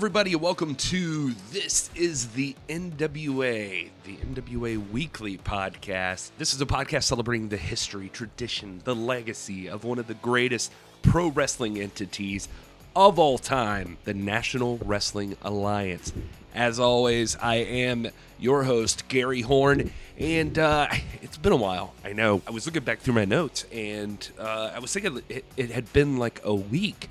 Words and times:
everybody, 0.00 0.34
welcome 0.34 0.74
to 0.74 1.34
This 1.52 1.90
is 1.94 2.28
the 2.28 2.56
NWA, 2.70 3.90
the 4.04 4.16
NWA 4.16 4.90
Weekly 4.90 5.36
Podcast. 5.36 6.30
This 6.38 6.54
is 6.54 6.60
a 6.62 6.64
podcast 6.64 7.02
celebrating 7.02 7.50
the 7.50 7.58
history, 7.58 8.08
tradition, 8.08 8.80
the 8.84 8.94
legacy 8.94 9.68
of 9.68 9.84
one 9.84 9.98
of 9.98 10.06
the 10.06 10.14
greatest 10.14 10.72
pro 11.02 11.28
wrestling 11.28 11.78
entities 11.78 12.48
of 12.96 13.18
all 13.18 13.36
time, 13.36 13.98
the 14.04 14.14
National 14.14 14.78
Wrestling 14.78 15.36
Alliance. 15.42 16.14
As 16.54 16.80
always, 16.80 17.36
I 17.36 17.56
am 17.56 18.08
your 18.38 18.64
host, 18.64 19.06
Gary 19.08 19.42
Horn, 19.42 19.92
and 20.18 20.58
uh, 20.58 20.88
it's 21.20 21.36
been 21.36 21.52
a 21.52 21.56
while. 21.56 21.92
I 22.02 22.14
know. 22.14 22.40
I 22.46 22.52
was 22.52 22.64
looking 22.64 22.84
back 22.84 23.00
through 23.00 23.14
my 23.14 23.26
notes, 23.26 23.66
and 23.70 24.26
uh, 24.38 24.70
I 24.74 24.78
was 24.78 24.94
thinking 24.94 25.20
it, 25.28 25.44
it 25.58 25.70
had 25.70 25.92
been 25.92 26.16
like 26.16 26.40
a 26.42 26.54
week, 26.54 27.10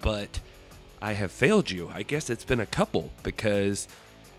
but 0.00 0.38
I 1.00 1.12
have 1.12 1.30
failed 1.30 1.70
you. 1.70 1.90
I 1.94 2.02
guess 2.02 2.28
it's 2.30 2.44
been 2.44 2.60
a 2.60 2.66
couple 2.66 3.10
because 3.22 3.88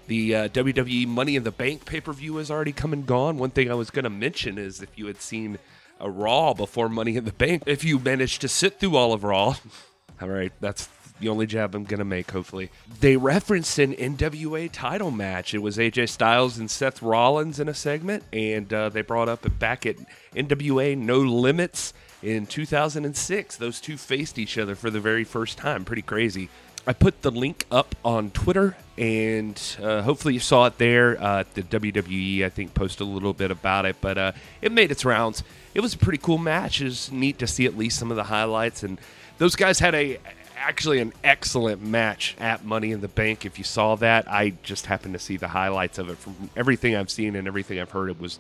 the 0.08 0.36
uh, 0.36 0.50
WWE 0.50 1.08
Money 1.08 1.36
in 1.36 1.44
the 1.44 1.52
Bank 1.52 1.86
pay 1.86 2.02
per 2.02 2.12
view 2.12 2.38
has 2.38 2.52
already 2.52 2.72
come 2.74 2.94
and 2.94 3.06
gone. 3.06 3.38
One 3.38 3.52
thing 3.52 3.72
I 3.72 3.76
was 3.76 3.90
going 3.90 4.04
to 4.04 4.10
mention 4.10 4.58
is 4.58 4.82
if 4.82 4.98
you 4.98 5.08
had 5.08 5.22
seen 5.22 5.60
a 6.00 6.10
Raw 6.10 6.54
before 6.54 6.90
Money 6.90 7.16
in 7.16 7.26
the 7.26 7.32
Bank, 7.32 7.64
if 7.66 7.84
you 7.84 8.00
managed 8.00 8.42
to 8.42 8.48
sit 8.48 8.80
through 8.80 8.96
all 8.96 9.14
of 9.14 9.24
Raw, 9.24 9.56
all 10.22 10.30
right, 10.30 10.52
that's 10.60 10.90
the 11.20 11.30
only 11.30 11.46
jab 11.46 11.76
I'm 11.76 11.84
going 11.84 12.00
to 12.00 12.06
make, 12.06 12.32
hopefully. 12.32 12.72
They 13.00 13.18
referenced 13.18 13.78
an 13.80 13.94
NWA 13.94 14.70
title 14.72 15.12
match. 15.12 15.54
It 15.54 15.60
was 15.60 15.78
AJ 15.78 16.10
Styles 16.10 16.58
and 16.58 16.72
Seth 16.72 17.02
Rollins 17.02 17.60
in 17.60 17.68
a 17.68 17.74
segment, 17.74 18.24
and 18.32 18.72
uh, 18.74 18.90
they 18.90 19.02
brought 19.02 19.30
up 19.30 19.46
it 19.46 19.60
back 19.60 19.86
at 19.86 19.98
NWA 20.34 20.98
No 20.98 21.20
Limits 21.20 21.94
in 22.22 22.46
2006. 22.46 23.58
Those 23.58 23.82
two 23.82 23.98
faced 23.98 24.38
each 24.38 24.58
other 24.58 24.76
for 24.76 24.90
the 24.90 25.00
very 25.00 25.24
first 25.24 25.58
time. 25.58 25.86
Pretty 25.86 26.02
crazy. 26.02 26.50
I 26.88 26.94
put 26.94 27.22
the 27.22 27.30
link 27.30 27.66
up 27.70 27.94
on 28.04 28.32
Twitter, 28.32 28.76
and 28.98 29.62
uh, 29.82 30.02
hopefully 30.02 30.34
you 30.34 30.40
saw 30.40 30.66
it 30.66 30.78
there. 30.78 31.22
Uh, 31.22 31.44
the 31.54 31.62
WWE, 31.62 32.44
I 32.44 32.50
think, 32.50 32.74
posted 32.74 33.02
a 33.02 33.10
little 33.10 33.34
bit 33.34 33.52
about 33.52 33.86
it, 33.86 33.98
but 34.02 34.18
uh, 34.18 34.32
it 34.62 34.72
made 34.72 34.90
its 34.90 35.06
rounds. 35.06 35.44
It 35.74 35.82
was 35.82 35.94
a 35.94 35.98
pretty 35.98 36.18
cool 36.18 36.38
match. 36.38 36.82
It 36.82 36.86
was 36.86 37.12
neat 37.12 37.38
to 37.40 37.48
see 37.48 37.66
at 37.66 37.78
least 37.78 38.00
some 38.00 38.10
of 38.12 38.18
the 38.18 38.24
highlights, 38.24 38.82
and 38.84 39.00
those 39.38 39.56
guys 39.56 39.80
had 39.80 39.94
a 39.94 40.18
actually 40.58 41.00
an 41.00 41.14
excellent 41.24 41.82
match 41.82 42.36
at 42.40 42.66
Money 42.66 42.92
in 42.92 43.02
the 43.02 43.08
Bank. 43.08 43.46
If 43.46 43.58
you 43.58 43.64
saw 43.64 43.96
that, 43.96 44.30
I 44.30 44.54
just 44.64 44.88
happened 44.88 45.14
to 45.14 45.20
see 45.20 45.38
the 45.38 45.48
highlights 45.48 45.98
of 45.98 46.10
it. 46.10 46.18
From 46.18 46.50
everything 46.56 46.96
I've 46.96 47.10
seen 47.10 47.36
and 47.36 47.48
everything 47.48 47.80
I've 47.80 47.92
heard, 47.92 48.10
it 48.10 48.20
was 48.20 48.40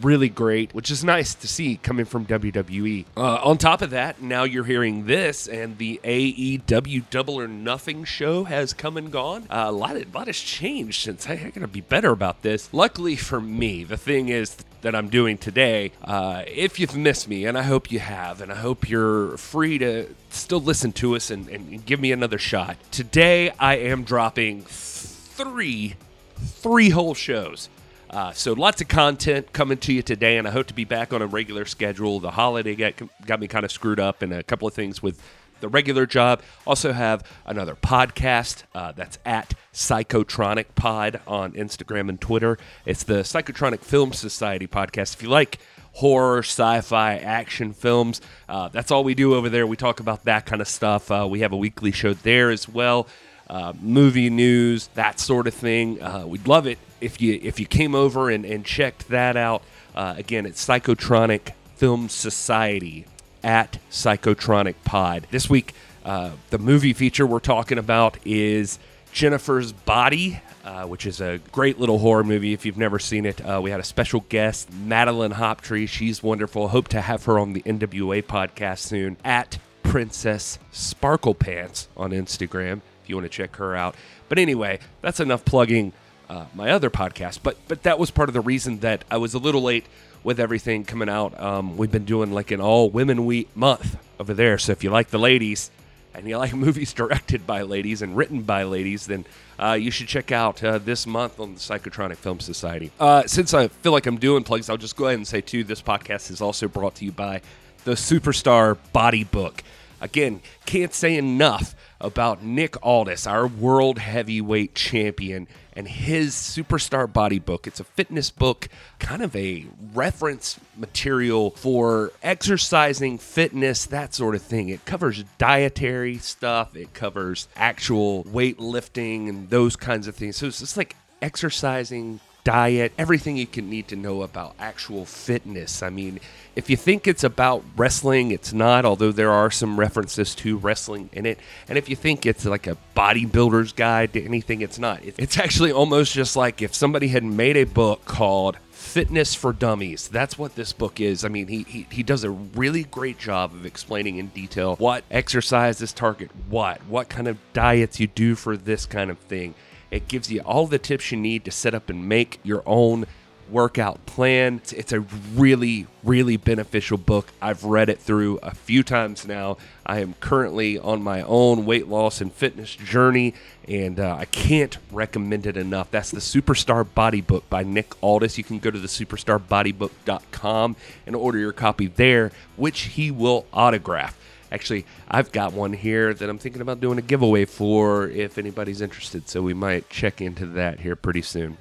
really 0.00 0.28
great, 0.28 0.74
which 0.74 0.90
is 0.90 1.04
nice 1.04 1.34
to 1.34 1.48
see 1.48 1.76
coming 1.76 2.04
from 2.04 2.26
WWE. 2.26 3.04
Uh, 3.16 3.40
on 3.42 3.58
top 3.58 3.82
of 3.82 3.90
that, 3.90 4.22
now 4.22 4.44
you're 4.44 4.64
hearing 4.64 5.06
this, 5.06 5.46
and 5.46 5.78
the 5.78 6.00
AEW 6.04 7.04
Double 7.10 7.38
or 7.38 7.48
Nothing 7.48 8.04
show 8.04 8.44
has 8.44 8.72
come 8.72 8.96
and 8.96 9.10
gone. 9.12 9.46
Uh, 9.50 9.64
a 9.66 9.72
lot, 9.72 9.96
of, 9.96 10.14
lot 10.14 10.26
has 10.26 10.38
changed 10.38 11.02
since 11.02 11.28
I, 11.28 11.34
I 11.34 11.50
gotta 11.54 11.68
be 11.68 11.80
better 11.80 12.10
about 12.10 12.42
this. 12.42 12.72
Luckily 12.72 13.16
for 13.16 13.40
me, 13.40 13.84
the 13.84 13.96
thing 13.96 14.28
is 14.28 14.56
that 14.82 14.94
I'm 14.94 15.08
doing 15.08 15.38
today, 15.38 15.92
uh, 16.02 16.42
if 16.46 16.80
you've 16.80 16.96
missed 16.96 17.28
me, 17.28 17.44
and 17.44 17.56
I 17.56 17.62
hope 17.62 17.92
you 17.92 18.00
have, 18.00 18.40
and 18.40 18.50
I 18.50 18.56
hope 18.56 18.88
you're 18.88 19.36
free 19.36 19.78
to 19.78 20.12
still 20.30 20.60
listen 20.60 20.92
to 20.94 21.14
us 21.14 21.30
and, 21.30 21.48
and 21.48 21.84
give 21.86 22.00
me 22.00 22.12
another 22.12 22.38
shot. 22.38 22.76
Today, 22.90 23.50
I 23.58 23.76
am 23.76 24.02
dropping 24.02 24.62
three, 24.62 25.94
three 26.36 26.90
whole 26.90 27.14
shows. 27.14 27.68
Uh, 28.12 28.30
so 28.32 28.52
lots 28.52 28.82
of 28.82 28.88
content 28.88 29.54
coming 29.54 29.78
to 29.78 29.90
you 29.90 30.02
today, 30.02 30.36
and 30.36 30.46
I 30.46 30.50
hope 30.50 30.66
to 30.66 30.74
be 30.74 30.84
back 30.84 31.14
on 31.14 31.22
a 31.22 31.26
regular 31.26 31.64
schedule. 31.64 32.20
The 32.20 32.32
holiday 32.32 32.74
got, 32.74 32.94
got 33.24 33.40
me 33.40 33.48
kind 33.48 33.64
of 33.64 33.72
screwed 33.72 33.98
up, 33.98 34.20
and 34.20 34.34
a 34.34 34.42
couple 34.42 34.68
of 34.68 34.74
things 34.74 35.02
with 35.02 35.22
the 35.60 35.68
regular 35.68 36.04
job. 36.04 36.42
Also 36.66 36.92
have 36.92 37.24
another 37.46 37.74
podcast 37.74 38.64
uh, 38.74 38.92
that's 38.92 39.18
at 39.24 39.54
Psychotronic 39.72 40.66
Pod 40.74 41.20
on 41.26 41.52
Instagram 41.52 42.10
and 42.10 42.20
Twitter. 42.20 42.58
It's 42.84 43.04
the 43.04 43.20
Psychotronic 43.22 43.80
Film 43.80 44.12
Society 44.12 44.66
podcast. 44.66 45.14
If 45.14 45.22
you 45.22 45.30
like 45.30 45.58
horror, 45.92 46.40
sci-fi, 46.40 47.16
action 47.16 47.72
films, 47.72 48.20
uh, 48.46 48.68
that's 48.68 48.90
all 48.90 49.04
we 49.04 49.14
do 49.14 49.34
over 49.34 49.48
there. 49.48 49.66
We 49.66 49.76
talk 49.76 50.00
about 50.00 50.24
that 50.24 50.44
kind 50.44 50.60
of 50.60 50.68
stuff. 50.68 51.10
Uh, 51.10 51.26
we 51.30 51.40
have 51.40 51.52
a 51.52 51.56
weekly 51.56 51.92
show 51.92 52.12
there 52.12 52.50
as 52.50 52.68
well. 52.68 53.06
Uh, 53.48 53.72
movie 53.80 54.28
news, 54.28 54.88
that 54.88 55.18
sort 55.18 55.46
of 55.46 55.54
thing. 55.54 56.02
Uh, 56.02 56.26
we'd 56.26 56.46
love 56.46 56.66
it 56.66 56.78
if 57.02 57.20
you 57.20 57.38
if 57.42 57.58
you 57.60 57.66
came 57.66 57.94
over 57.94 58.30
and, 58.30 58.44
and 58.44 58.64
checked 58.64 59.08
that 59.08 59.36
out. 59.36 59.62
Uh, 59.94 60.14
again, 60.16 60.46
it's 60.46 60.64
Psychotronic 60.64 61.52
Film 61.76 62.08
Society 62.08 63.04
at 63.42 63.78
Psychotronic 63.90 64.76
Pod. 64.84 65.26
This 65.30 65.50
week, 65.50 65.74
uh, 66.04 66.30
the 66.50 66.58
movie 66.58 66.92
feature 66.92 67.26
we're 67.26 67.40
talking 67.40 67.76
about 67.76 68.16
is 68.24 68.78
Jennifer's 69.12 69.72
Body. 69.72 70.40
Uh, 70.64 70.84
which 70.84 71.06
is 71.06 71.20
a 71.20 71.40
great 71.50 71.80
little 71.80 71.98
horror 71.98 72.22
movie 72.22 72.52
if 72.52 72.64
you've 72.64 72.78
never 72.78 73.00
seen 73.00 73.26
it. 73.26 73.40
Uh, 73.40 73.60
we 73.60 73.72
had 73.72 73.80
a 73.80 73.82
special 73.82 74.20
guest, 74.28 74.72
Madeline 74.72 75.32
Hoptree. 75.32 75.88
She's 75.88 76.22
wonderful. 76.22 76.68
Hope 76.68 76.86
to 76.88 77.00
have 77.00 77.24
her 77.24 77.36
on 77.36 77.52
the 77.52 77.62
NWA 77.62 78.22
podcast 78.22 78.78
soon 78.78 79.16
at 79.24 79.58
Princess 79.82 80.60
Sparkle 80.70 81.34
Pants 81.34 81.88
on 81.96 82.12
Instagram 82.12 82.80
if 83.02 83.08
you 83.08 83.16
want 83.16 83.24
to 83.24 83.28
check 83.28 83.56
her 83.56 83.74
out. 83.74 83.96
But 84.28 84.38
anyway, 84.38 84.78
that's 85.00 85.18
enough 85.18 85.44
plugging 85.44 85.92
uh, 86.32 86.46
my 86.54 86.70
other 86.70 86.88
podcast. 86.90 87.40
But 87.42 87.56
but 87.68 87.82
that 87.82 87.98
was 87.98 88.10
part 88.10 88.28
of 88.28 88.32
the 88.32 88.40
reason 88.40 88.78
that 88.80 89.04
I 89.10 89.18
was 89.18 89.34
a 89.34 89.38
little 89.38 89.62
late 89.62 89.84
with 90.24 90.40
everything 90.40 90.84
coming 90.84 91.08
out. 91.08 91.38
Um, 91.38 91.76
we've 91.76 91.90
been 91.90 92.04
doing 92.04 92.32
like 92.32 92.50
an 92.50 92.60
all 92.60 92.88
women 92.88 93.26
week 93.26 93.54
month 93.54 93.98
over 94.18 94.32
there. 94.32 94.56
So 94.56 94.72
if 94.72 94.82
you 94.82 94.90
like 94.90 95.08
the 95.08 95.18
ladies 95.18 95.70
and 96.14 96.26
you 96.26 96.38
like 96.44 96.54
movies 96.54 96.92
directed 96.94 97.46
by 97.46 97.62
ladies 97.62 98.00
and 98.00 98.16
written 98.16 98.42
by 98.42 98.62
ladies, 98.62 99.06
then 99.06 99.26
uh, 99.58 99.72
you 99.72 99.90
should 99.90 100.08
check 100.08 100.32
out 100.32 100.62
uh, 100.64 100.78
this 100.78 101.06
month 101.06 101.38
on 101.38 101.54
the 101.54 101.60
Psychotronic 101.60 102.16
Film 102.16 102.40
Society. 102.40 102.90
Uh, 102.98 103.24
since 103.26 103.52
I 103.52 103.68
feel 103.68 103.92
like 103.92 104.06
I'm 104.06 104.18
doing 104.18 104.42
plugs, 104.42 104.70
I'll 104.70 104.78
just 104.78 104.96
go 104.96 105.06
ahead 105.06 105.18
and 105.18 105.28
say 105.28 105.42
too, 105.42 105.64
this 105.64 105.82
podcast 105.82 106.30
is 106.30 106.40
also 106.40 106.66
brought 106.66 106.94
to 106.96 107.04
you 107.04 107.12
by 107.12 107.42
the 107.84 107.92
Superstar 107.92 108.78
Body 108.92 109.24
Book. 109.24 109.62
Again, 110.02 110.42
can't 110.66 110.92
say 110.92 111.16
enough 111.16 111.76
about 112.00 112.42
Nick 112.42 112.76
Aldis, 112.84 113.26
our 113.26 113.46
world 113.46 113.98
heavyweight 113.98 114.74
champion, 114.74 115.46
and 115.74 115.86
his 115.86 116.34
Superstar 116.34 117.10
Body 117.10 117.38
Book. 117.38 117.68
It's 117.68 117.78
a 117.78 117.84
fitness 117.84 118.28
book, 118.28 118.68
kind 118.98 119.22
of 119.22 119.34
a 119.36 119.66
reference 119.94 120.58
material 120.76 121.52
for 121.52 122.12
exercising, 122.20 123.18
fitness, 123.18 123.86
that 123.86 124.12
sort 124.12 124.34
of 124.34 124.42
thing. 124.42 124.68
It 124.68 124.84
covers 124.84 125.24
dietary 125.38 126.18
stuff, 126.18 126.74
it 126.76 126.92
covers 126.94 127.46
actual 127.54 128.24
weightlifting 128.24 129.28
and 129.28 129.50
those 129.50 129.76
kinds 129.76 130.08
of 130.08 130.16
things. 130.16 130.36
So 130.36 130.48
it's 130.48 130.58
just 130.58 130.76
like 130.76 130.96
exercising, 131.22 132.18
diet, 132.44 132.92
everything 132.98 133.36
you 133.36 133.46
can 133.46 133.70
need 133.70 133.88
to 133.88 133.96
know 133.96 134.22
about 134.22 134.54
actual 134.58 135.04
fitness. 135.04 135.82
I 135.82 135.90
mean, 135.90 136.20
if 136.56 136.68
you 136.68 136.76
think 136.76 137.06
it's 137.06 137.24
about 137.24 137.64
wrestling, 137.76 138.30
it's 138.30 138.52
not, 138.52 138.84
although 138.84 139.12
there 139.12 139.30
are 139.30 139.50
some 139.50 139.78
references 139.78 140.34
to 140.36 140.56
wrestling 140.56 141.08
in 141.12 141.24
it. 141.24 141.38
And 141.68 141.78
if 141.78 141.88
you 141.88 141.96
think 141.96 142.26
it's 142.26 142.44
like 142.44 142.66
a 142.66 142.76
bodybuilder's 142.96 143.72
guide 143.72 144.12
to 144.14 144.24
anything, 144.24 144.60
it's 144.60 144.78
not. 144.78 145.00
It's 145.02 145.38
actually 145.38 145.72
almost 145.72 146.12
just 146.12 146.36
like 146.36 146.60
if 146.60 146.74
somebody 146.74 147.08
had 147.08 147.24
made 147.24 147.56
a 147.56 147.64
book 147.64 148.04
called 148.04 148.58
Fitness 148.70 149.34
for 149.34 149.52
Dummies. 149.52 150.08
That's 150.08 150.36
what 150.36 150.56
this 150.56 150.72
book 150.72 151.00
is. 151.00 151.24
I 151.24 151.28
mean, 151.28 151.46
he, 151.46 151.62
he, 151.62 151.86
he 151.88 152.02
does 152.02 152.24
a 152.24 152.30
really 152.30 152.82
great 152.84 153.18
job 153.18 153.54
of 153.54 153.64
explaining 153.64 154.18
in 154.18 154.26
detail 154.28 154.76
what 154.76 155.04
exercises 155.10 155.92
target 155.92 156.30
what, 156.50 156.84
what 156.86 157.08
kind 157.08 157.28
of 157.28 157.38
diets 157.52 158.00
you 158.00 158.08
do 158.08 158.34
for 158.34 158.56
this 158.56 158.84
kind 158.84 159.10
of 159.10 159.18
thing. 159.20 159.54
It 159.92 160.08
gives 160.08 160.32
you 160.32 160.40
all 160.40 160.66
the 160.66 160.78
tips 160.78 161.12
you 161.12 161.18
need 161.18 161.44
to 161.44 161.50
set 161.50 161.74
up 161.74 161.90
and 161.90 162.08
make 162.08 162.40
your 162.42 162.62
own 162.64 163.06
workout 163.50 164.04
plan. 164.06 164.56
It's, 164.56 164.72
it's, 164.72 164.92
a 164.92 165.00
really, 165.34 165.86
really 166.02 166.38
beneficial 166.38 166.96
book. 166.96 167.28
I've 167.42 167.62
read 167.62 167.90
it 167.90 167.98
through 167.98 168.38
a 168.38 168.54
few 168.54 168.82
times 168.82 169.26
now. 169.26 169.58
I 169.84 170.00
am 170.00 170.14
currently 170.20 170.78
on 170.78 171.02
my 171.02 171.20
own 171.20 171.66
weight 171.66 171.88
loss 171.88 172.22
and 172.22 172.32
fitness 172.32 172.74
journey, 172.74 173.34
and 173.68 174.00
uh, 174.00 174.16
I 174.18 174.24
can't 174.24 174.78
recommend 174.90 175.46
it 175.46 175.58
enough. 175.58 175.90
That's 175.90 176.10
the 176.10 176.20
Superstar 176.20 176.86
Body 176.94 177.20
Book 177.20 177.48
by 177.50 177.62
Nick 177.62 177.92
Aldis. 178.02 178.38
You 178.38 178.44
can 178.44 178.60
go 178.60 178.70
to 178.70 178.78
the 178.78 178.88
superstarbodybook.com 178.88 180.76
and 181.06 181.14
order 181.14 181.38
your 181.38 181.52
copy 181.52 181.88
there, 181.88 182.32
which 182.56 182.80
he 182.82 183.10
will 183.10 183.44
autograph. 183.52 184.16
Actually, 184.52 184.84
I've 185.08 185.32
got 185.32 185.54
one 185.54 185.72
here 185.72 186.12
that 186.12 186.28
I'm 186.28 186.38
thinking 186.38 186.60
about 186.60 186.80
doing 186.80 186.98
a 186.98 187.02
giveaway 187.02 187.46
for 187.46 188.08
if 188.08 188.36
anybody's 188.36 188.82
interested. 188.82 189.28
So 189.28 189.40
we 189.40 189.54
might 189.54 189.88
check 189.88 190.20
into 190.20 190.44
that 190.46 190.80
here 190.80 190.94
pretty 190.94 191.22
soon. 191.22 191.56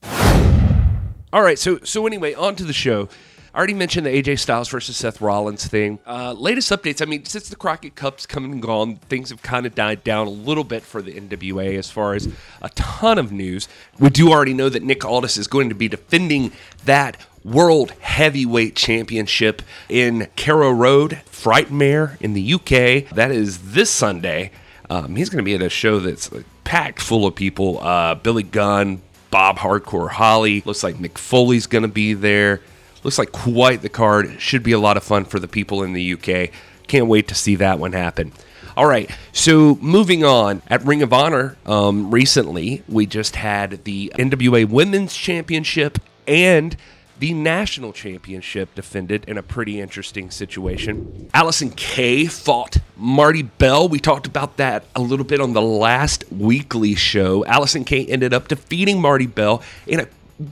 All 1.33 1.41
right, 1.41 1.57
so 1.57 1.79
so 1.83 2.05
anyway, 2.05 2.33
on 2.33 2.57
to 2.57 2.65
the 2.65 2.73
show. 2.73 3.07
I 3.53 3.57
already 3.57 3.73
mentioned 3.73 4.05
the 4.05 4.11
AJ 4.11 4.39
Styles 4.39 4.69
versus 4.69 4.95
Seth 4.95 5.19
Rollins 5.19 5.67
thing. 5.67 5.99
Uh, 6.07 6.31
latest 6.31 6.71
updates. 6.71 7.01
I 7.01 7.05
mean, 7.05 7.25
since 7.25 7.49
the 7.49 7.57
Crockett 7.57 7.95
Cup's 7.95 8.25
come 8.25 8.45
and 8.45 8.61
gone, 8.61 8.95
things 8.95 9.29
have 9.29 9.41
kind 9.41 9.65
of 9.65 9.75
died 9.75 10.05
down 10.05 10.27
a 10.27 10.29
little 10.29 10.63
bit 10.63 10.83
for 10.83 11.01
the 11.01 11.13
NWA 11.13 11.77
as 11.77 11.89
far 11.89 12.13
as 12.13 12.29
a 12.61 12.69
ton 12.69 13.17
of 13.17 13.33
news. 13.33 13.67
We 13.99 14.09
do 14.09 14.31
already 14.31 14.53
know 14.53 14.69
that 14.69 14.83
Nick 14.83 15.03
Aldis 15.03 15.37
is 15.37 15.47
going 15.47 15.67
to 15.67 15.75
be 15.75 15.89
defending 15.89 16.53
that 16.85 17.17
World 17.43 17.91
Heavyweight 18.01 18.75
Championship 18.75 19.61
in 19.89 20.27
Carrow 20.35 20.71
Road, 20.71 21.21
Frightmare 21.25 22.19
in 22.21 22.33
the 22.33 22.53
UK. 22.53 23.13
That 23.15 23.31
is 23.31 23.71
this 23.71 23.89
Sunday. 23.89 24.51
Um, 24.89 25.15
he's 25.15 25.29
going 25.29 25.43
to 25.43 25.43
be 25.43 25.55
at 25.55 25.61
a 25.61 25.69
show 25.69 25.99
that's 25.99 26.29
packed 26.63 27.01
full 27.01 27.25
of 27.25 27.35
people. 27.35 27.79
Uh, 27.79 28.15
Billy 28.15 28.43
Gunn, 28.43 29.01
Bob 29.31 29.57
Hardcore 29.57 30.09
Holly. 30.09 30.61
Looks 30.65 30.83
like 30.83 30.95
Mick 30.95 31.17
Foley's 31.17 31.67
going 31.67 31.83
to 31.83 31.87
be 31.87 32.13
there. 32.13 32.61
Looks 33.03 33.17
like 33.17 33.31
quite 33.31 33.81
the 33.81 33.89
card. 33.89 34.39
Should 34.39 34.63
be 34.63 34.73
a 34.73 34.79
lot 34.79 34.97
of 34.97 35.03
fun 35.03 35.25
for 35.25 35.39
the 35.39 35.47
people 35.47 35.81
in 35.83 35.93
the 35.93 36.13
UK. 36.13 36.51
Can't 36.87 37.07
wait 37.07 37.27
to 37.29 37.35
see 37.35 37.55
that 37.55 37.79
one 37.79 37.93
happen. 37.93 38.33
All 38.77 38.85
right, 38.85 39.09
so 39.33 39.75
moving 39.81 40.23
on 40.23 40.61
at 40.67 40.83
Ring 40.85 41.01
of 41.01 41.11
Honor, 41.11 41.57
um, 41.65 42.09
recently 42.09 42.83
we 42.87 43.05
just 43.05 43.35
had 43.35 43.83
the 43.83 44.13
NWA 44.15 44.67
Women's 44.67 45.13
Championship 45.13 45.97
and 46.25 46.77
the 47.21 47.33
national 47.35 47.93
championship 47.93 48.73
defended 48.73 49.23
in 49.27 49.37
a 49.37 49.43
pretty 49.43 49.79
interesting 49.79 50.31
situation. 50.31 51.29
Allysin 51.35 51.75
Kay 51.75 52.25
fought 52.25 52.77
Marti 52.97 53.43
Belle. 53.43 53.87
We 53.87 53.99
talked 53.99 54.25
about 54.25 54.57
that 54.57 54.85
a 54.95 55.01
little 55.01 55.23
bit 55.23 55.39
on 55.39 55.53
the 55.53 55.61
last 55.61 56.23
weekly 56.31 56.95
show. 56.95 57.43
Allysin 57.43 57.85
Kay 57.85 58.07
ended 58.07 58.33
up 58.33 58.47
defeating 58.47 58.99
Marti 58.99 59.27
Belle 59.27 59.61
in 59.85 59.99
a 59.99 60.07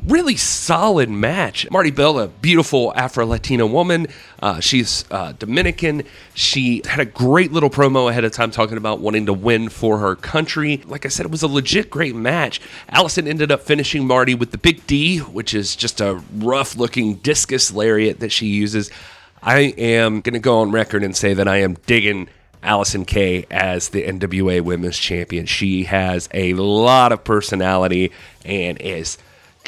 really 0.07 0.35
solid 0.35 1.09
match. 1.09 1.69
Marti 1.71 1.91
Belle, 1.91 2.19
a 2.19 2.27
beautiful 2.27 2.93
Afro 2.95 3.25
Latina 3.25 3.65
woman. 3.65 4.07
Uh, 4.41 4.59
she's 4.59 5.05
uh, 5.11 5.33
Dominican. 5.33 6.03
She 6.33 6.81
had 6.85 6.99
a 6.99 7.05
great 7.05 7.51
little 7.51 7.69
promo 7.69 8.09
ahead 8.09 8.23
of 8.23 8.31
time 8.31 8.51
talking 8.51 8.77
about 8.77 8.99
wanting 8.99 9.25
to 9.25 9.33
win 9.33 9.69
for 9.69 9.99
her 9.99 10.15
country. 10.15 10.81
Like 10.85 11.05
I 11.05 11.09
said, 11.09 11.25
it 11.25 11.31
was 11.31 11.43
a 11.43 11.47
legit 11.47 11.89
great 11.89 12.15
match. 12.15 12.61
Allysin 12.91 13.27
ended 13.27 13.51
up 13.51 13.61
finishing 13.61 14.05
Marti 14.05 14.35
with 14.35 14.51
the 14.51 14.57
Big 14.57 14.85
D, 14.87 15.19
which 15.19 15.53
is 15.53 15.75
just 15.75 16.01
a 16.01 16.21
rough 16.37 16.75
looking 16.75 17.15
discus 17.15 17.71
lariat 17.71 18.19
that 18.19 18.31
she 18.31 18.47
uses. 18.47 18.91
I 19.41 19.59
am 19.77 20.21
going 20.21 20.33
to 20.33 20.39
go 20.39 20.59
on 20.59 20.71
record 20.71 21.03
and 21.03 21.15
say 21.15 21.33
that 21.33 21.47
I 21.47 21.57
am 21.57 21.75
digging 21.85 22.29
Allysin 22.63 23.07
Kay 23.07 23.45
as 23.49 23.89
the 23.89 24.03
NWA 24.03 24.61
Women's 24.61 24.97
Champion. 24.97 25.45
She 25.45 25.83
has 25.85 26.27
a 26.33 26.53
lot 26.55 27.11
of 27.11 27.23
personality 27.23 28.11
and 28.43 28.79
is 28.81 29.17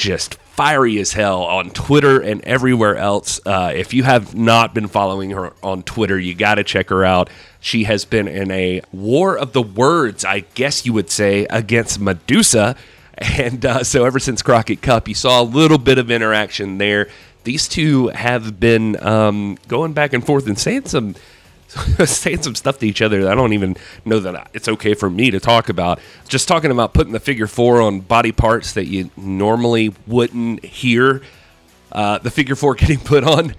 just 0.01 0.33
fiery 0.33 0.99
as 0.99 1.13
hell 1.13 1.43
on 1.43 1.69
Twitter 1.69 2.19
and 2.19 2.41
everywhere 2.41 2.95
else. 2.95 3.39
Uh, 3.45 3.71
if 3.73 3.93
you 3.93 4.01
have 4.01 4.33
not 4.33 4.73
been 4.73 4.87
following 4.87 5.29
her 5.29 5.53
on 5.61 5.83
Twitter, 5.83 6.17
you 6.17 6.33
got 6.33 6.55
to 6.55 6.63
check 6.63 6.89
her 6.89 7.05
out. 7.05 7.29
She 7.59 7.83
has 7.83 8.03
been 8.03 8.27
in 8.27 8.49
a 8.49 8.81
war 8.91 9.37
of 9.37 9.53
the 9.53 9.61
words, 9.61 10.25
I 10.25 10.39
guess 10.55 10.87
you 10.87 10.93
would 10.93 11.11
say, 11.11 11.45
against 11.45 11.99
Medusa. 11.99 12.75
And 13.17 13.63
uh, 13.63 13.83
so 13.83 14.03
ever 14.05 14.17
since 14.17 14.41
Crockett 14.41 14.81
Cup, 14.81 15.07
you 15.07 15.13
saw 15.13 15.39
a 15.39 15.43
little 15.43 15.77
bit 15.77 15.99
of 15.99 16.09
interaction 16.09 16.79
there. 16.79 17.07
These 17.43 17.67
two 17.67 18.07
have 18.07 18.59
been 18.59 19.01
um, 19.05 19.59
going 19.67 19.93
back 19.93 20.13
and 20.13 20.25
forth 20.25 20.47
and 20.47 20.57
saying 20.57 20.85
some 20.85 21.13
saying 22.05 22.41
some 22.41 22.55
stuff 22.55 22.79
to 22.79 22.87
each 22.87 23.01
other 23.01 23.23
that 23.23 23.31
I 23.31 23.35
don't 23.35 23.53
even 23.53 23.77
know 24.05 24.19
that 24.19 24.49
it's 24.53 24.67
okay 24.67 24.93
for 24.93 25.09
me 25.09 25.31
to 25.31 25.39
talk 25.39 25.69
about. 25.69 25.99
Just 26.27 26.47
talking 26.47 26.71
about 26.71 26.93
putting 26.93 27.13
the 27.13 27.19
figure 27.19 27.47
four 27.47 27.81
on 27.81 28.01
body 28.01 28.31
parts 28.31 28.73
that 28.73 28.85
you 28.87 29.09
normally 29.15 29.93
wouldn't 30.07 30.65
hear 30.65 31.21
uh, 31.91 32.17
the 32.19 32.31
figure 32.31 32.55
four 32.55 32.75
getting 32.75 32.99
put 32.99 33.23
on. 33.23 33.55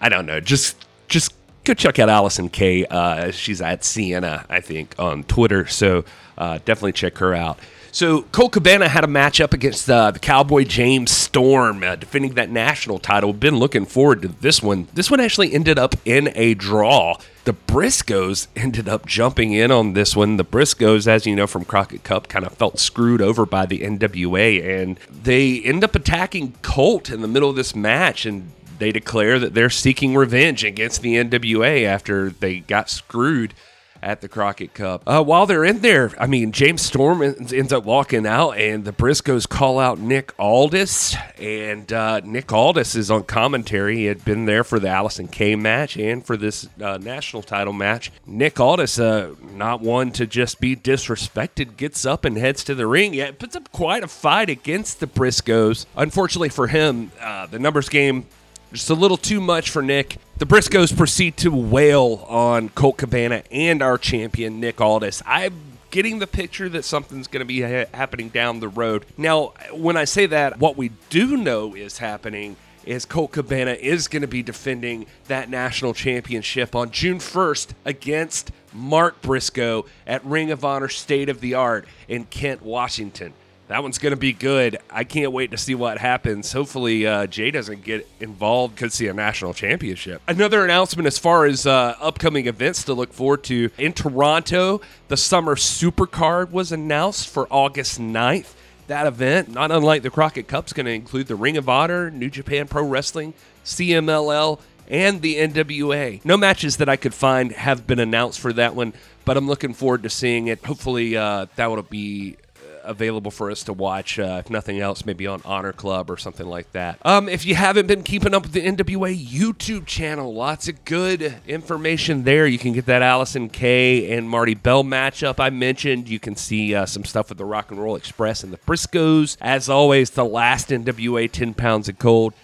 I 0.00 0.08
don't 0.08 0.26
know. 0.26 0.40
Just 0.40 0.86
just 1.08 1.34
go 1.64 1.74
check 1.74 1.98
out 1.98 2.08
Allysin 2.08 2.50
Kay. 2.50 2.84
Uh, 2.86 3.30
she's 3.30 3.60
at 3.60 3.84
Sienna, 3.84 4.46
I 4.48 4.60
think, 4.60 4.94
on 4.98 5.24
Twitter. 5.24 5.66
So 5.66 6.04
uh, 6.36 6.58
definitely 6.64 6.92
check 6.92 7.18
her 7.18 7.34
out. 7.34 7.58
So 7.90 8.22
Colt 8.22 8.52
Cabana 8.52 8.88
had 8.88 9.02
a 9.02 9.08
matchup 9.08 9.52
against 9.52 9.88
uh, 9.90 10.10
the 10.10 10.18
Cowboy 10.18 10.64
James 10.64 11.10
Storm, 11.10 11.82
uh, 11.82 11.96
defending 11.96 12.34
that 12.34 12.50
national 12.50 12.98
title. 12.98 13.32
Been 13.32 13.56
looking 13.56 13.86
forward 13.86 14.22
to 14.22 14.28
this 14.28 14.62
one. 14.62 14.88
This 14.94 15.10
one 15.10 15.20
actually 15.20 15.52
ended 15.52 15.78
up 15.78 15.94
in 16.04 16.30
a 16.34 16.54
draw. 16.54 17.16
The 17.48 17.54
Briscoes 17.54 18.48
ended 18.54 18.90
up 18.90 19.06
jumping 19.06 19.54
in 19.54 19.70
on 19.70 19.94
this 19.94 20.14
one. 20.14 20.36
The 20.36 20.44
Briscoes, 20.44 21.06
as 21.06 21.24
you 21.24 21.34
know 21.34 21.46
from 21.46 21.64
Crockett 21.64 22.04
Cup, 22.04 22.28
kind 22.28 22.44
of 22.44 22.52
felt 22.52 22.78
screwed 22.78 23.22
over 23.22 23.46
by 23.46 23.64
the 23.64 23.80
NWA, 23.80 24.82
and 24.82 25.00
they 25.10 25.62
end 25.62 25.82
up 25.82 25.94
attacking 25.94 26.56
Colt 26.60 27.08
in 27.08 27.22
the 27.22 27.26
middle 27.26 27.48
of 27.48 27.56
this 27.56 27.74
match, 27.74 28.26
and 28.26 28.52
they 28.78 28.92
declare 28.92 29.38
that 29.38 29.54
they're 29.54 29.70
seeking 29.70 30.14
revenge 30.14 30.62
against 30.62 31.00
the 31.00 31.14
NWA 31.14 31.86
after 31.86 32.28
they 32.28 32.58
got 32.58 32.90
screwed 32.90 33.54
at 34.02 34.20
the 34.20 34.28
Crockett 34.28 34.74
Cup. 34.74 35.02
Uh, 35.06 35.22
while 35.22 35.46
they're 35.46 35.64
in 35.64 35.80
there, 35.80 36.12
I 36.18 36.26
mean, 36.26 36.52
James 36.52 36.82
Storm 36.82 37.22
ends 37.22 37.72
up 37.72 37.84
walking 37.84 38.26
out, 38.26 38.52
and 38.52 38.84
the 38.84 38.92
Briscoes 38.92 39.48
call 39.48 39.78
out 39.78 39.98
Nick 39.98 40.32
Aldis, 40.38 41.16
and 41.38 41.92
uh, 41.92 42.20
Nick 42.20 42.52
Aldis 42.52 42.94
is 42.94 43.10
on 43.10 43.24
commentary. 43.24 43.96
He 43.96 44.04
had 44.06 44.24
been 44.24 44.44
there 44.44 44.64
for 44.64 44.78
the 44.78 44.88
Allysin 44.88 45.30
Kay 45.30 45.56
match 45.56 45.96
and 45.96 46.24
for 46.24 46.36
this 46.36 46.68
uh, 46.80 46.98
national 46.98 47.42
title 47.42 47.72
match. 47.72 48.12
Nick 48.26 48.60
Aldis, 48.60 48.98
uh, 48.98 49.34
not 49.54 49.80
one 49.80 50.12
to 50.12 50.26
just 50.26 50.60
be 50.60 50.76
disrespected, 50.76 51.76
gets 51.76 52.04
up 52.04 52.24
and 52.24 52.36
heads 52.36 52.64
to 52.64 52.74
the 52.74 52.86
ring. 52.86 53.14
Yeah, 53.14 53.30
puts 53.32 53.56
up 53.56 53.70
quite 53.72 54.02
a 54.02 54.08
fight 54.08 54.50
against 54.50 55.00
the 55.00 55.06
Briscoes. 55.06 55.86
Unfortunately 55.96 56.48
for 56.48 56.66
him, 56.66 57.10
uh, 57.20 57.46
the 57.46 57.58
numbers 57.58 57.88
game 57.88 58.26
just 58.72 58.90
a 58.90 58.94
little 58.94 59.16
too 59.16 59.40
much 59.40 59.70
for 59.70 59.82
Nick. 59.82 60.18
The 60.38 60.46
Briscoes 60.46 60.96
proceed 60.96 61.36
to 61.38 61.50
wail 61.50 62.24
on 62.28 62.68
Colt 62.70 62.98
Cabana 62.98 63.42
and 63.50 63.82
our 63.82 63.98
champion, 63.98 64.60
Nick 64.60 64.80
Aldis. 64.80 65.22
I'm 65.26 65.54
getting 65.90 66.18
the 66.18 66.26
picture 66.26 66.68
that 66.68 66.84
something's 66.84 67.28
going 67.28 67.40
to 67.40 67.46
be 67.46 67.62
ha- 67.62 67.88
happening 67.94 68.28
down 68.28 68.60
the 68.60 68.68
road. 68.68 69.06
Now, 69.16 69.54
when 69.72 69.96
I 69.96 70.04
say 70.04 70.26
that, 70.26 70.58
what 70.58 70.76
we 70.76 70.90
do 71.08 71.36
know 71.36 71.74
is 71.74 71.98
happening 71.98 72.56
is 72.84 73.04
Colt 73.04 73.32
Cabana 73.32 73.72
is 73.72 74.08
going 74.08 74.22
to 74.22 74.28
be 74.28 74.42
defending 74.42 75.06
that 75.26 75.50
national 75.50 75.94
championship 75.94 76.74
on 76.74 76.90
June 76.90 77.18
1st 77.18 77.72
against 77.84 78.50
Mark 78.72 79.20
Briscoe 79.22 79.86
at 80.06 80.24
Ring 80.24 80.50
of 80.50 80.64
Honor 80.64 80.88
State 80.88 81.28
of 81.28 81.40
the 81.40 81.54
Art 81.54 81.86
in 82.06 82.24
Kent, 82.26 82.62
Washington 82.62 83.32
that 83.68 83.82
one's 83.82 83.98
going 83.98 84.12
to 84.12 84.16
be 84.16 84.32
good. 84.32 84.78
I 84.90 85.04
can't 85.04 85.30
wait 85.30 85.50
to 85.50 85.58
see 85.58 85.74
what 85.74 85.98
happens. 85.98 86.52
Hopefully, 86.52 87.06
uh, 87.06 87.26
Jay 87.26 87.50
doesn't 87.50 87.84
get 87.84 88.08
involved. 88.18 88.76
Could 88.76 88.92
see 88.92 89.08
a 89.08 89.12
national 89.12 89.54
championship. 89.54 90.22
Another 90.26 90.64
announcement 90.64 91.06
as 91.06 91.18
far 91.18 91.44
as 91.44 91.66
uh, 91.66 91.94
upcoming 92.00 92.46
events 92.46 92.82
to 92.84 92.94
look 92.94 93.12
forward 93.12 93.44
to 93.44 93.70
in 93.78 93.92
Toronto, 93.92 94.80
the 95.08 95.16
Summer 95.16 95.54
Supercard 95.54 96.50
was 96.50 96.72
announced 96.72 97.28
for 97.28 97.46
August 97.50 98.00
9th. 98.00 98.54
That 98.86 99.06
event, 99.06 99.50
not 99.50 99.70
unlike 99.70 100.02
the 100.02 100.10
Crockett 100.10 100.48
Cup, 100.48 100.66
is 100.66 100.72
going 100.72 100.86
to 100.86 100.92
include 100.92 101.26
the 101.26 101.36
Ring 101.36 101.58
of 101.58 101.68
Honor, 101.68 102.10
New 102.10 102.30
Japan 102.30 102.68
Pro 102.68 102.82
Wrestling, 102.82 103.34
CMLL, 103.66 104.60
and 104.88 105.20
the 105.20 105.36
NWA. 105.36 106.24
No 106.24 106.38
matches 106.38 106.78
that 106.78 106.88
I 106.88 106.96
could 106.96 107.12
find 107.12 107.52
have 107.52 107.86
been 107.86 107.98
announced 107.98 108.40
for 108.40 108.54
that 108.54 108.74
one, 108.74 108.94
but 109.26 109.36
I'm 109.36 109.46
looking 109.46 109.74
forward 109.74 110.04
to 110.04 110.10
seeing 110.10 110.46
it. 110.46 110.64
Hopefully, 110.64 111.18
uh, 111.18 111.46
that 111.56 111.70
will 111.70 111.82
be 111.82 112.38
available 112.88 113.30
for 113.30 113.50
us 113.50 113.62
to 113.64 113.72
watch, 113.72 114.18
uh, 114.18 114.42
if 114.44 114.50
nothing 114.50 114.80
else, 114.80 115.04
maybe 115.04 115.26
on 115.26 115.42
Honor 115.44 115.72
Club 115.72 116.10
or 116.10 116.16
something 116.16 116.46
like 116.46 116.72
that. 116.72 116.98
Um, 117.04 117.28
if 117.28 117.44
you 117.46 117.54
haven't 117.54 117.86
been 117.86 118.02
keeping 118.02 118.34
up 118.34 118.42
with 118.42 118.52
the 118.52 118.62
NWA 118.64 119.16
YouTube 119.16 119.86
channel, 119.86 120.32
lots 120.34 120.68
of 120.68 120.84
good 120.84 121.36
information 121.46 122.24
there. 122.24 122.46
You 122.46 122.58
can 122.58 122.72
get 122.72 122.86
that 122.86 123.02
Allysin 123.02 123.52
Kay 123.52 124.12
and 124.16 124.28
Marti 124.28 124.54
Belle 124.54 124.84
matchup 124.84 125.38
I 125.38 125.50
mentioned. 125.50 126.08
You 126.08 126.18
can 126.18 126.34
see 126.34 126.74
uh, 126.74 126.86
some 126.86 127.04
stuff 127.04 127.28
with 127.28 127.38
the 127.38 127.44
Rock 127.44 127.70
and 127.70 127.80
Roll 127.80 127.96
Express 127.96 128.42
and 128.42 128.52
the 128.52 128.58
Briscoes. 128.58 129.36
As 129.40 129.68
always, 129.68 130.10
the 130.10 130.24
last 130.24 130.70
NWA 130.70 131.30
10 131.30 131.54
pounds 131.54 131.88
of 131.88 131.98
gold, 131.98 132.34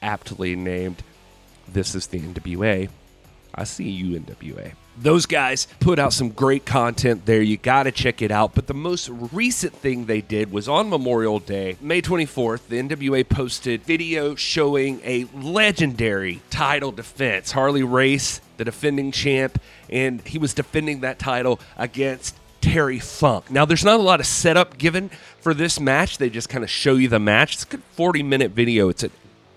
aptly 0.00 0.56
named. 0.56 1.02
This 1.68 1.94
is 1.94 2.08
the 2.08 2.20
NWA. 2.20 2.88
I 3.54 3.64
see 3.64 3.88
you, 3.88 4.18
NWA. 4.18 4.72
Those 5.02 5.26
guys 5.26 5.66
put 5.80 5.98
out 5.98 6.12
some 6.12 6.30
great 6.30 6.64
content 6.64 7.26
there. 7.26 7.42
You 7.42 7.56
got 7.56 7.84
to 7.84 7.90
check 7.90 8.22
it 8.22 8.30
out. 8.30 8.54
But 8.54 8.68
the 8.68 8.74
most 8.74 9.08
recent 9.08 9.74
thing 9.74 10.06
they 10.06 10.20
did 10.20 10.52
was 10.52 10.68
on 10.68 10.88
Memorial 10.88 11.40
Day, 11.40 11.76
May 11.80 12.00
24th, 12.00 12.68
the 12.68 12.80
NWA 12.80 13.28
posted 13.28 13.82
video 13.82 14.36
showing 14.36 15.00
a 15.02 15.26
legendary 15.34 16.40
title 16.50 16.92
defense. 16.92 17.50
Harley 17.50 17.82
Race, 17.82 18.40
the 18.58 18.64
defending 18.64 19.10
champ, 19.10 19.60
and 19.90 20.20
he 20.20 20.38
was 20.38 20.54
defending 20.54 21.00
that 21.00 21.18
title 21.18 21.58
against 21.76 22.36
Terry 22.60 23.00
Funk. 23.00 23.50
Now, 23.50 23.64
there's 23.64 23.84
not 23.84 23.98
a 23.98 24.02
lot 24.02 24.20
of 24.20 24.26
setup 24.26 24.78
given 24.78 25.10
for 25.40 25.52
this 25.52 25.80
match. 25.80 26.18
They 26.18 26.30
just 26.30 26.48
kind 26.48 26.62
of 26.62 26.70
show 26.70 26.94
you 26.94 27.08
the 27.08 27.18
match. 27.18 27.54
It's 27.54 27.64
a 27.64 27.66
good 27.66 27.82
40 27.94 28.22
minute 28.22 28.52
video. 28.52 28.88
It's 28.88 29.02
an 29.02 29.10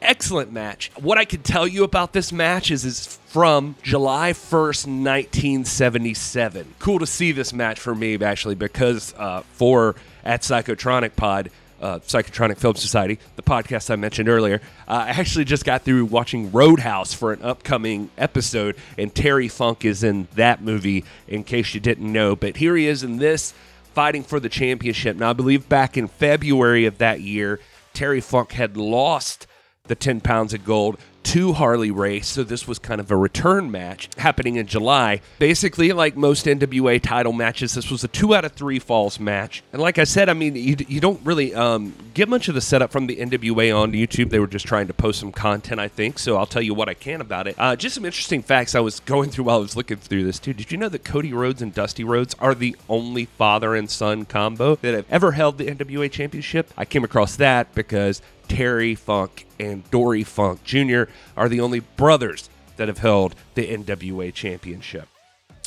excellent 0.05 0.51
match. 0.51 0.91
What 0.99 1.17
I 1.17 1.25
can 1.25 1.41
tell 1.41 1.67
you 1.67 1.83
about 1.83 2.13
this 2.13 2.31
match 2.31 2.71
is 2.71 2.85
it's 2.85 3.17
from 3.27 3.75
July 3.83 4.31
1st, 4.31 4.87
1977. 4.87 6.75
Cool 6.79 6.99
to 6.99 7.05
see 7.05 7.31
this 7.31 7.51
match 7.51 7.79
for 7.79 7.93
me, 7.93 8.17
actually, 8.23 8.55
because 8.55 9.13
uh, 9.17 9.41
for 9.53 9.95
at 10.23 10.41
Psychotronic 10.41 11.15
Pod, 11.15 11.49
uh, 11.81 11.99
Psychotronic 11.99 12.57
Film 12.57 12.75
Society, 12.75 13.19
the 13.35 13.43
podcast 13.43 13.91
I 13.91 13.95
mentioned 13.95 14.29
earlier. 14.29 14.61
Uh, 14.87 15.05
I 15.07 15.09
actually 15.09 15.45
just 15.45 15.65
got 15.65 15.81
through 15.81 16.05
watching 16.05 16.51
Roadhouse 16.51 17.13
for 17.13 17.33
an 17.33 17.41
upcoming 17.41 18.09
episode, 18.17 18.75
and 18.97 19.13
Terry 19.13 19.47
Funk 19.47 19.83
is 19.83 20.03
in 20.03 20.27
that 20.35 20.61
movie, 20.61 21.03
in 21.27 21.43
case 21.43 21.73
you 21.73 21.79
didn't 21.79 22.11
know. 22.11 22.35
But 22.35 22.57
here 22.57 22.75
he 22.75 22.87
is 22.87 23.03
in 23.03 23.17
this, 23.17 23.53
fighting 23.93 24.23
for 24.23 24.39
the 24.39 24.49
championship. 24.49 25.17
Now, 25.17 25.31
I 25.31 25.33
believe 25.33 25.67
back 25.67 25.97
in 25.97 26.07
February 26.07 26.85
of 26.85 26.99
that 26.99 27.21
year, 27.21 27.59
Terry 27.93 28.21
Funk 28.21 28.51
had 28.53 28.77
lost 28.77 29.47
the 29.87 29.95
10 29.95 30.21
pounds 30.21 30.53
of 30.53 30.65
gold 30.65 30.97
to 31.25 31.53
Harley 31.53 31.89
Race, 31.89 32.27
so 32.27 32.43
this 32.43 32.67
was 32.67 32.77
kind 32.77 33.01
of 33.01 33.09
a 33.09 33.17
return 33.17 33.71
match 33.71 34.09
happening 34.17 34.57
in 34.57 34.67
July. 34.67 35.21
Basically, 35.39 35.91
like 35.91 36.15
most 36.15 36.45
NWA 36.45 37.01
title 37.01 37.33
matches, 37.33 37.73
this 37.73 37.89
was 37.89 38.03
a 38.03 38.07
two 38.07 38.35
out 38.35 38.45
of 38.45 38.51
three 38.51 38.77
falls 38.77 39.19
match. 39.19 39.63
And 39.73 39.81
like 39.81 39.97
I 39.97 40.03
said, 40.03 40.29
I 40.29 40.33
mean, 40.33 40.55
you, 40.55 40.75
you 40.87 41.01
don't 41.01 41.19
really 41.25 41.53
um, 41.55 41.95
get 42.13 42.29
much 42.29 42.47
of 42.47 42.53
the 42.53 42.61
setup 42.61 42.91
from 42.91 43.07
the 43.07 43.15
NWA 43.17 43.75
on 43.75 43.91
YouTube. 43.91 44.29
They 44.29 44.37
were 44.37 44.45
just 44.45 44.67
trying 44.67 44.85
to 44.85 44.93
post 44.93 45.19
some 45.19 45.31
content, 45.31 45.81
I 45.81 45.87
think. 45.87 46.19
So 46.19 46.37
I'll 46.37 46.45
tell 46.45 46.61
you 46.61 46.75
what 46.75 46.89
I 46.89 46.93
can 46.93 47.21
about 47.21 47.47
it. 47.47 47.55
Uh, 47.57 47.75
just 47.75 47.95
some 47.95 48.05
interesting 48.05 48.43
facts 48.43 48.75
I 48.75 48.79
was 48.79 48.99
going 48.99 49.31
through 49.31 49.45
while 49.45 49.57
I 49.57 49.61
was 49.61 49.75
looking 49.75 49.97
through 49.97 50.25
this 50.25 50.37
too. 50.37 50.53
Did 50.53 50.71
you 50.71 50.77
know 50.77 50.89
that 50.89 51.03
Cody 51.03 51.33
Rhodes 51.33 51.61
and 51.63 51.73
Dusty 51.73 52.03
Rhodes 52.03 52.35
are 52.39 52.53
the 52.53 52.75
only 52.87 53.25
father 53.25 53.73
and 53.73 53.89
son 53.89 54.25
combo 54.25 54.75
that 54.75 54.93
have 54.93 55.05
ever 55.09 55.31
held 55.31 55.57
the 55.57 55.65
NWA 55.65 56.11
Championship? 56.11 56.71
I 56.77 56.85
came 56.85 57.03
across 57.03 57.35
that 57.37 57.73
because 57.73 58.21
Terry 58.47 58.95
Funk 58.95 59.45
and 59.59 59.89
Dory 59.91 60.23
Funk 60.23 60.63
Jr. 60.63 61.03
are 61.35 61.49
the 61.49 61.59
only 61.59 61.79
brothers 61.79 62.49
that 62.77 62.87
have 62.87 62.99
held 62.99 63.35
the 63.55 63.67
NWA 63.67 64.33
Championship. 64.33 65.07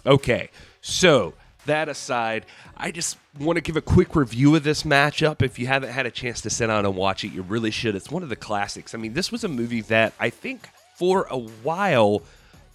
Okay, 0.06 0.50
so 0.80 1.34
that 1.66 1.88
aside, 1.88 2.46
I 2.76 2.90
just 2.90 3.18
want 3.38 3.56
to 3.56 3.60
give 3.60 3.76
a 3.76 3.82
quick 3.82 4.16
review 4.16 4.56
of 4.56 4.64
this 4.64 4.82
matchup. 4.82 5.42
If 5.42 5.58
you 5.58 5.66
haven't 5.66 5.90
had 5.90 6.06
a 6.06 6.10
chance 6.10 6.40
to 6.42 6.50
sit 6.50 6.66
down 6.66 6.86
and 6.86 6.96
watch 6.96 7.24
it, 7.24 7.32
you 7.32 7.42
really 7.42 7.70
should. 7.70 7.94
It's 7.94 8.10
one 8.10 8.22
of 8.22 8.28
the 8.28 8.36
classics. 8.36 8.94
I 8.94 8.98
mean, 8.98 9.14
this 9.14 9.30
was 9.30 9.44
a 9.44 9.48
movie 9.48 9.82
that 9.82 10.12
I 10.18 10.30
think 10.30 10.68
for 10.96 11.26
a 11.30 11.38
while 11.38 12.22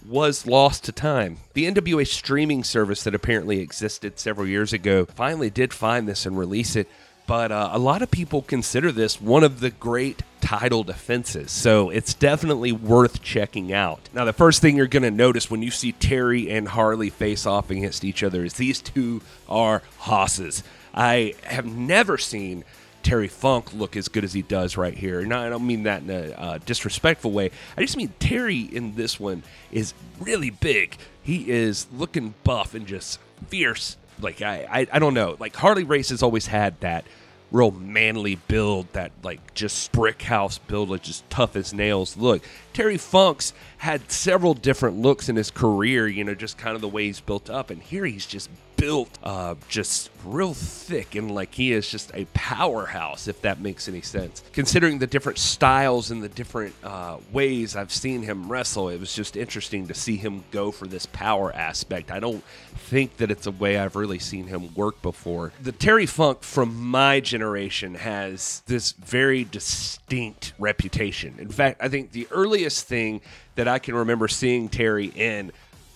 was 0.06 0.46
lost 0.46 0.84
to 0.84 0.92
time. 0.92 1.38
The 1.54 1.64
NWA 1.64 2.06
streaming 2.06 2.62
service 2.62 3.04
that 3.04 3.14
apparently 3.14 3.60
existed 3.60 4.18
several 4.18 4.46
years 4.46 4.72
ago 4.72 5.06
finally 5.06 5.50
did 5.50 5.72
find 5.72 6.06
this 6.06 6.26
and 6.26 6.38
release 6.38 6.76
it 6.76 6.88
but 7.26 7.50
uh, 7.50 7.70
a 7.72 7.78
lot 7.78 8.02
of 8.02 8.10
people 8.10 8.42
consider 8.42 8.92
this 8.92 9.20
one 9.20 9.44
of 9.44 9.60
the 9.60 9.70
great 9.70 10.22
title 10.40 10.84
defenses. 10.84 11.50
So 11.50 11.88
it's 11.88 12.12
definitely 12.12 12.70
worth 12.70 13.22
checking 13.22 13.72
out. 13.72 14.10
Now, 14.12 14.24
the 14.24 14.32
first 14.32 14.60
thing 14.60 14.76
you're 14.76 14.86
going 14.86 15.04
to 15.04 15.10
notice 15.10 15.50
when 15.50 15.62
you 15.62 15.70
see 15.70 15.92
Terry 15.92 16.50
and 16.50 16.68
Harley 16.68 17.08
face 17.10 17.46
off 17.46 17.70
against 17.70 18.04
each 18.04 18.22
other 18.22 18.44
is 18.44 18.54
these 18.54 18.82
two 18.82 19.22
are 19.48 19.82
hosses. 19.98 20.62
I 20.92 21.34
have 21.44 21.64
never 21.64 22.18
seen 22.18 22.64
Terry 23.02 23.28
Funk 23.28 23.72
look 23.72 23.96
as 23.96 24.08
good 24.08 24.24
as 24.24 24.32
he 24.32 24.42
does 24.42 24.76
right 24.76 24.96
here. 24.96 25.20
And 25.20 25.32
I 25.32 25.48
don't 25.48 25.66
mean 25.66 25.84
that 25.84 26.02
in 26.02 26.10
a 26.10 26.32
uh, 26.32 26.58
disrespectful 26.64 27.30
way. 27.30 27.50
I 27.76 27.82
just 27.82 27.96
mean 27.96 28.12
Terry 28.18 28.60
in 28.60 28.96
this 28.96 29.20
one 29.20 29.44
is 29.72 29.94
really 30.18 30.50
big. 30.50 30.96
He 31.22 31.50
is 31.50 31.86
looking 31.92 32.34
buff 32.44 32.74
and 32.74 32.86
just 32.86 33.18
fierce 33.48 33.96
like 34.20 34.42
I, 34.42 34.66
I, 34.70 34.86
I 34.92 34.98
don't 34.98 35.14
know. 35.14 35.36
Like 35.38 35.56
Harley 35.56 35.84
Race 35.84 36.10
has 36.10 36.22
always 36.22 36.46
had 36.46 36.80
that 36.80 37.04
real 37.50 37.70
manly 37.70 38.34
build, 38.34 38.92
that 38.92 39.12
like 39.22 39.54
just 39.54 39.92
brick 39.92 40.22
house 40.22 40.58
build, 40.58 40.90
like 40.90 41.02
just 41.02 41.28
tough 41.30 41.54
as 41.56 41.72
nails 41.72 42.16
look. 42.16 42.42
Terry 42.72 42.98
Funk's 42.98 43.52
had 43.78 44.10
several 44.10 44.54
different 44.54 44.98
looks 44.98 45.28
in 45.28 45.36
his 45.36 45.50
career, 45.50 46.08
you 46.08 46.24
know, 46.24 46.34
just 46.34 46.58
kind 46.58 46.74
of 46.74 46.80
the 46.80 46.88
way 46.88 47.04
he's 47.04 47.20
built 47.20 47.48
up, 47.48 47.70
and 47.70 47.80
here 47.82 48.04
he's 48.04 48.26
just 48.26 48.50
built 48.84 49.18
uh, 49.22 49.54
just 49.66 50.10
real 50.26 50.52
thick 50.52 51.14
and 51.14 51.34
like 51.34 51.54
he 51.54 51.72
is 51.72 51.88
just 51.88 52.10
a 52.12 52.26
powerhouse, 52.34 53.28
if 53.28 53.40
that 53.40 53.58
makes 53.58 53.88
any 53.88 54.02
sense. 54.02 54.42
Considering 54.52 54.98
the 54.98 55.06
different 55.06 55.38
styles 55.38 56.10
and 56.10 56.22
the 56.22 56.28
different 56.28 56.74
uh, 56.84 57.16
ways 57.32 57.76
I've 57.76 57.90
seen 57.90 58.20
him 58.20 58.52
wrestle, 58.52 58.90
it 58.90 59.00
was 59.00 59.14
just 59.14 59.38
interesting 59.38 59.86
to 59.86 59.94
see 59.94 60.18
him 60.18 60.44
go 60.50 60.70
for 60.70 60.86
this 60.86 61.06
power 61.06 61.50
aspect. 61.54 62.10
I 62.10 62.20
don't 62.20 62.44
think 62.74 63.16
that 63.16 63.30
it's 63.30 63.46
a 63.46 63.52
way 63.52 63.78
I've 63.78 63.96
really 63.96 64.18
seen 64.18 64.48
him 64.48 64.74
work 64.74 65.00
before. 65.00 65.54
The 65.62 65.72
Terry 65.72 66.04
Funk 66.04 66.42
from 66.42 66.76
my 66.76 67.20
generation 67.20 67.94
has 67.94 68.62
this 68.66 68.92
very 68.92 69.44
distinct 69.44 70.52
reputation. 70.58 71.36
In 71.38 71.48
fact, 71.48 71.80
I 71.82 71.88
think 71.88 72.12
the 72.12 72.28
earliest 72.30 72.86
thing 72.86 73.22
that 73.54 73.68
I 73.68 73.78
can 73.78 73.94
remember 73.94 74.28
seeing 74.28 74.68
Terry 74.68 75.12
in 75.14 75.52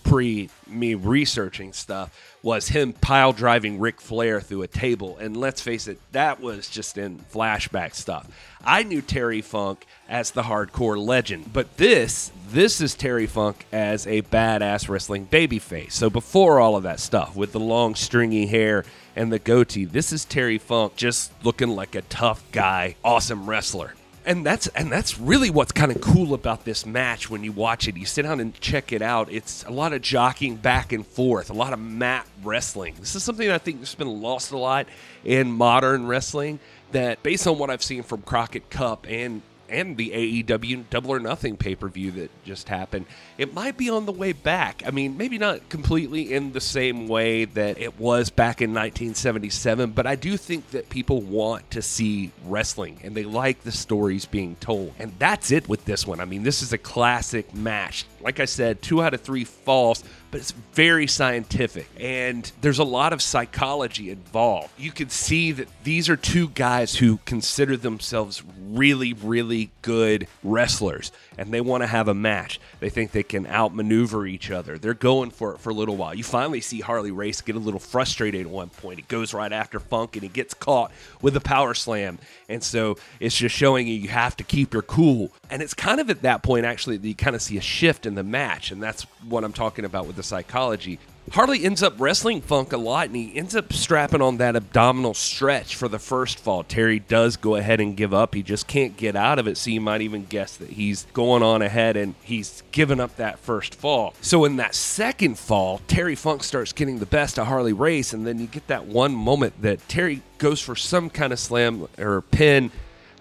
pre 0.09 0.49
me 0.65 0.95
researching 0.95 1.71
stuff 1.71 2.35
was 2.41 2.69
him 2.69 2.93
pile 2.93 3.31
driving 3.31 3.79
Ric 3.79 4.01
Flair 4.01 4.41
through 4.41 4.63
a 4.63 4.67
table. 4.67 5.17
And 5.17 5.37
let's 5.37 5.61
face 5.61 5.87
it, 5.87 5.99
that 6.13 6.39
was 6.39 6.67
just 6.67 6.97
in 6.97 7.19
flashback 7.31 7.93
stuff. 7.93 8.27
I 8.63 8.81
knew 8.81 9.03
Terry 9.03 9.41
Funk 9.41 9.85
as 10.07 10.31
the 10.31 10.41
hardcore 10.43 10.97
legend, 10.97 11.53
but 11.53 11.77
this 11.77 12.31
this 12.49 12.81
is 12.81 12.95
Terry 12.95 13.27
Funk 13.27 13.67
as 13.71 14.07
a 14.07 14.23
badass 14.23 14.89
wrestling 14.89 15.27
babyface. 15.27 15.91
So 15.91 16.09
before 16.09 16.59
all 16.59 16.75
of 16.75 16.83
that 16.83 16.99
stuff 16.99 17.35
with 17.35 17.51
the 17.51 17.59
long 17.59 17.93
stringy 17.93 18.47
hair 18.47 18.85
and 19.15 19.31
the 19.31 19.37
goatee, 19.37 19.85
this 19.85 20.11
is 20.11 20.25
Terry 20.25 20.57
Funk 20.57 20.95
just 20.95 21.31
looking 21.45 21.69
like 21.69 21.93
a 21.93 22.01
tough 22.01 22.43
guy, 22.51 22.95
awesome 23.03 23.47
wrestler 23.47 23.93
and 24.29 24.45
that's 24.45 24.67
and 24.67 24.91
that's 24.91 25.17
really 25.19 25.49
what's 25.49 25.71
kind 25.71 25.91
of 25.91 25.99
cool 26.01 26.35
about 26.35 26.63
this 26.63 26.85
match 26.85 27.31
when 27.31 27.43
you 27.43 27.51
watch 27.51 27.87
it. 27.87 27.97
You 27.97 28.05
sit 28.05 28.21
down 28.21 28.39
and 28.39 28.53
check 28.61 28.91
it 28.91 29.01
out. 29.01 29.31
It's 29.31 29.63
a 29.63 29.71
lot 29.71 29.91
of 29.91 30.03
jockeying 30.03 30.57
back 30.57 30.93
and 30.93 31.05
forth, 31.05 31.49
a 31.49 31.53
lot 31.53 31.73
of 31.73 31.79
mat 31.79 32.27
wrestling. 32.43 32.93
This 32.99 33.15
is 33.15 33.23
something 33.23 33.49
I 33.49 33.57
think 33.57 33.79
has 33.79 33.95
been 33.95 34.21
lost 34.21 34.51
a 34.51 34.57
lot 34.57 34.85
in 35.25 35.51
modern 35.51 36.05
wrestling. 36.05 36.59
That 36.91 37.23
based 37.23 37.47
on 37.47 37.57
what 37.57 37.71
I've 37.71 37.83
seen 37.83 38.03
from 38.03 38.21
Crockett 38.21 38.69
Cup 38.69 39.07
and 39.09 39.41
and 39.69 39.97
the 39.97 40.43
AEW 40.43 40.89
Double 40.89 41.11
or 41.11 41.19
Nothing 41.19 41.57
pay 41.57 41.75
per 41.75 41.87
view 41.87 42.11
that 42.11 42.31
just 42.43 42.69
happened, 42.69 43.05
it 43.37 43.53
might 43.53 43.77
be 43.77 43.89
on 43.89 44.05
the 44.05 44.11
way 44.11 44.33
back. 44.33 44.83
I 44.85 44.91
mean, 44.91 45.17
maybe 45.17 45.37
not 45.37 45.69
completely 45.69 46.33
in 46.33 46.51
the 46.51 46.61
same 46.61 47.07
way 47.07 47.45
that 47.45 47.79
it 47.79 47.99
was 47.99 48.29
back 48.29 48.61
in 48.61 48.71
1977, 48.71 49.91
but 49.91 50.07
I 50.07 50.15
do 50.15 50.37
think 50.37 50.69
that 50.71 50.89
people 50.89 51.21
want 51.21 51.71
to 51.71 51.81
see 51.81 52.31
wrestling 52.45 52.99
and 53.03 53.15
they 53.15 53.23
like 53.23 53.61
the 53.61 53.71
stories 53.71 54.25
being 54.25 54.55
told. 54.57 54.93
And 54.99 55.13
that's 55.19 55.51
it 55.51 55.69
with 55.69 55.85
this 55.85 56.05
one. 56.05 56.19
I 56.19 56.25
mean, 56.25 56.43
this 56.43 56.61
is 56.61 56.73
a 56.73 56.77
classic 56.77 57.53
match. 57.53 58.05
Like 58.21 58.39
I 58.39 58.45
said, 58.45 58.81
two 58.81 59.01
out 59.01 59.13
of 59.13 59.21
three 59.21 59.43
false 59.43 60.03
but 60.31 60.41
it's 60.41 60.51
very 60.73 61.07
scientific 61.07 61.87
and 61.99 62.51
there's 62.61 62.79
a 62.79 62.83
lot 62.83 63.13
of 63.13 63.21
psychology 63.21 64.09
involved. 64.09 64.69
You 64.77 64.91
can 64.91 65.09
see 65.09 65.51
that 65.53 65.67
these 65.83 66.09
are 66.09 66.15
two 66.15 66.49
guys 66.49 66.95
who 66.95 67.17
consider 67.25 67.75
themselves 67.77 68.43
really, 68.69 69.13
really 69.13 69.71
good 69.81 70.27
wrestlers 70.43 71.11
and 71.37 71.51
they 71.51 71.61
want 71.61 71.81
to 71.81 71.87
have 71.87 72.07
a 72.07 72.13
match. 72.13 72.59
They 72.79 72.89
think 72.89 73.11
they 73.11 73.23
can 73.23 73.47
outmaneuver 73.47 74.27
each 74.27 74.51
other. 74.51 74.77
They're 74.77 74.93
going 74.93 75.31
for 75.31 75.55
it 75.55 75.59
for 75.59 75.71
a 75.71 75.73
little 75.73 75.97
while. 75.97 76.13
You 76.13 76.23
finally 76.23 76.61
see 76.61 76.79
Harley 76.79 77.11
Race 77.11 77.41
get 77.41 77.55
a 77.55 77.59
little 77.59 77.79
frustrated 77.79 78.41
at 78.41 78.47
one 78.47 78.69
point. 78.69 78.99
He 78.99 79.05
goes 79.07 79.33
right 79.33 79.51
after 79.51 79.79
Funk 79.79 80.15
and 80.15 80.23
he 80.23 80.29
gets 80.29 80.53
caught 80.53 80.91
with 81.21 81.35
a 81.35 81.41
power 81.41 81.73
slam. 81.73 82.19
And 82.47 82.63
so 82.63 82.97
it's 83.19 83.35
just 83.35 83.55
showing 83.55 83.87
you 83.87 83.95
you 83.95 84.09
have 84.09 84.37
to 84.37 84.43
keep 84.43 84.73
your 84.73 84.83
cool. 84.83 85.31
And 85.49 85.61
it's 85.61 85.73
kind 85.73 85.99
of 85.99 86.09
at 86.09 86.21
that 86.21 86.43
point, 86.43 86.65
actually, 86.65 86.97
that 86.97 87.07
you 87.07 87.15
kind 87.15 87.35
of 87.35 87.41
see 87.41 87.57
a 87.57 87.61
shift 87.61 88.05
in 88.05 88.15
the 88.15 88.23
match. 88.23 88.71
And 88.71 88.81
that's 88.81 89.03
what 89.27 89.43
I'm 89.43 89.53
talking 89.53 89.85
about 89.85 90.05
with 90.05 90.15
the 90.15 90.23
psychology. 90.23 90.99
Harley 91.31 91.63
ends 91.63 91.83
up 91.83 91.93
wrestling 91.99 92.41
Funk 92.41 92.73
a 92.73 92.77
lot, 92.77 93.07
and 93.07 93.15
he 93.15 93.35
ends 93.35 93.55
up 93.55 93.71
strapping 93.71 94.21
on 94.21 94.37
that 94.37 94.55
abdominal 94.55 95.13
stretch 95.13 95.75
for 95.75 95.87
the 95.87 95.99
first 95.99 96.39
fall. 96.39 96.63
Terry 96.63 96.99
does 96.99 97.37
go 97.37 97.55
ahead 97.55 97.79
and 97.79 97.95
give 97.95 98.13
up. 98.13 98.33
He 98.33 98.41
just 98.41 98.65
can't 98.67 98.97
get 98.97 99.15
out 99.15 99.37
of 99.37 99.47
it, 99.47 99.55
so 99.57 99.69
you 99.69 99.81
might 99.81 100.01
even 100.01 100.25
guess 100.25 100.57
that 100.57 100.69
he's 100.69 101.05
going 101.13 101.43
on 101.43 101.61
ahead 101.61 101.97
and 101.97 102.15
he's 102.23 102.63
given 102.71 102.99
up 102.99 103.15
that 103.17 103.37
first 103.37 103.75
fall. 103.75 104.15
So 104.21 104.43
in 104.43 104.55
that 104.55 104.73
second 104.73 105.37
fall, 105.37 105.81
Terry 105.87 106.15
Funk 106.15 106.43
starts 106.43 106.73
getting 106.73 106.97
the 106.97 107.05
best 107.05 107.37
of 107.37 107.45
Harley 107.45 107.73
Race, 107.73 108.11
and 108.11 108.25
then 108.25 108.39
you 108.39 108.47
get 108.47 108.65
that 108.67 108.87
one 108.87 109.13
moment 109.13 109.61
that 109.61 109.87
Terry 109.87 110.23
goes 110.39 110.61
for 110.61 110.75
some 110.75 111.11
kind 111.11 111.31
of 111.31 111.39
slam 111.39 111.87
or 111.99 112.21
pin 112.21 112.71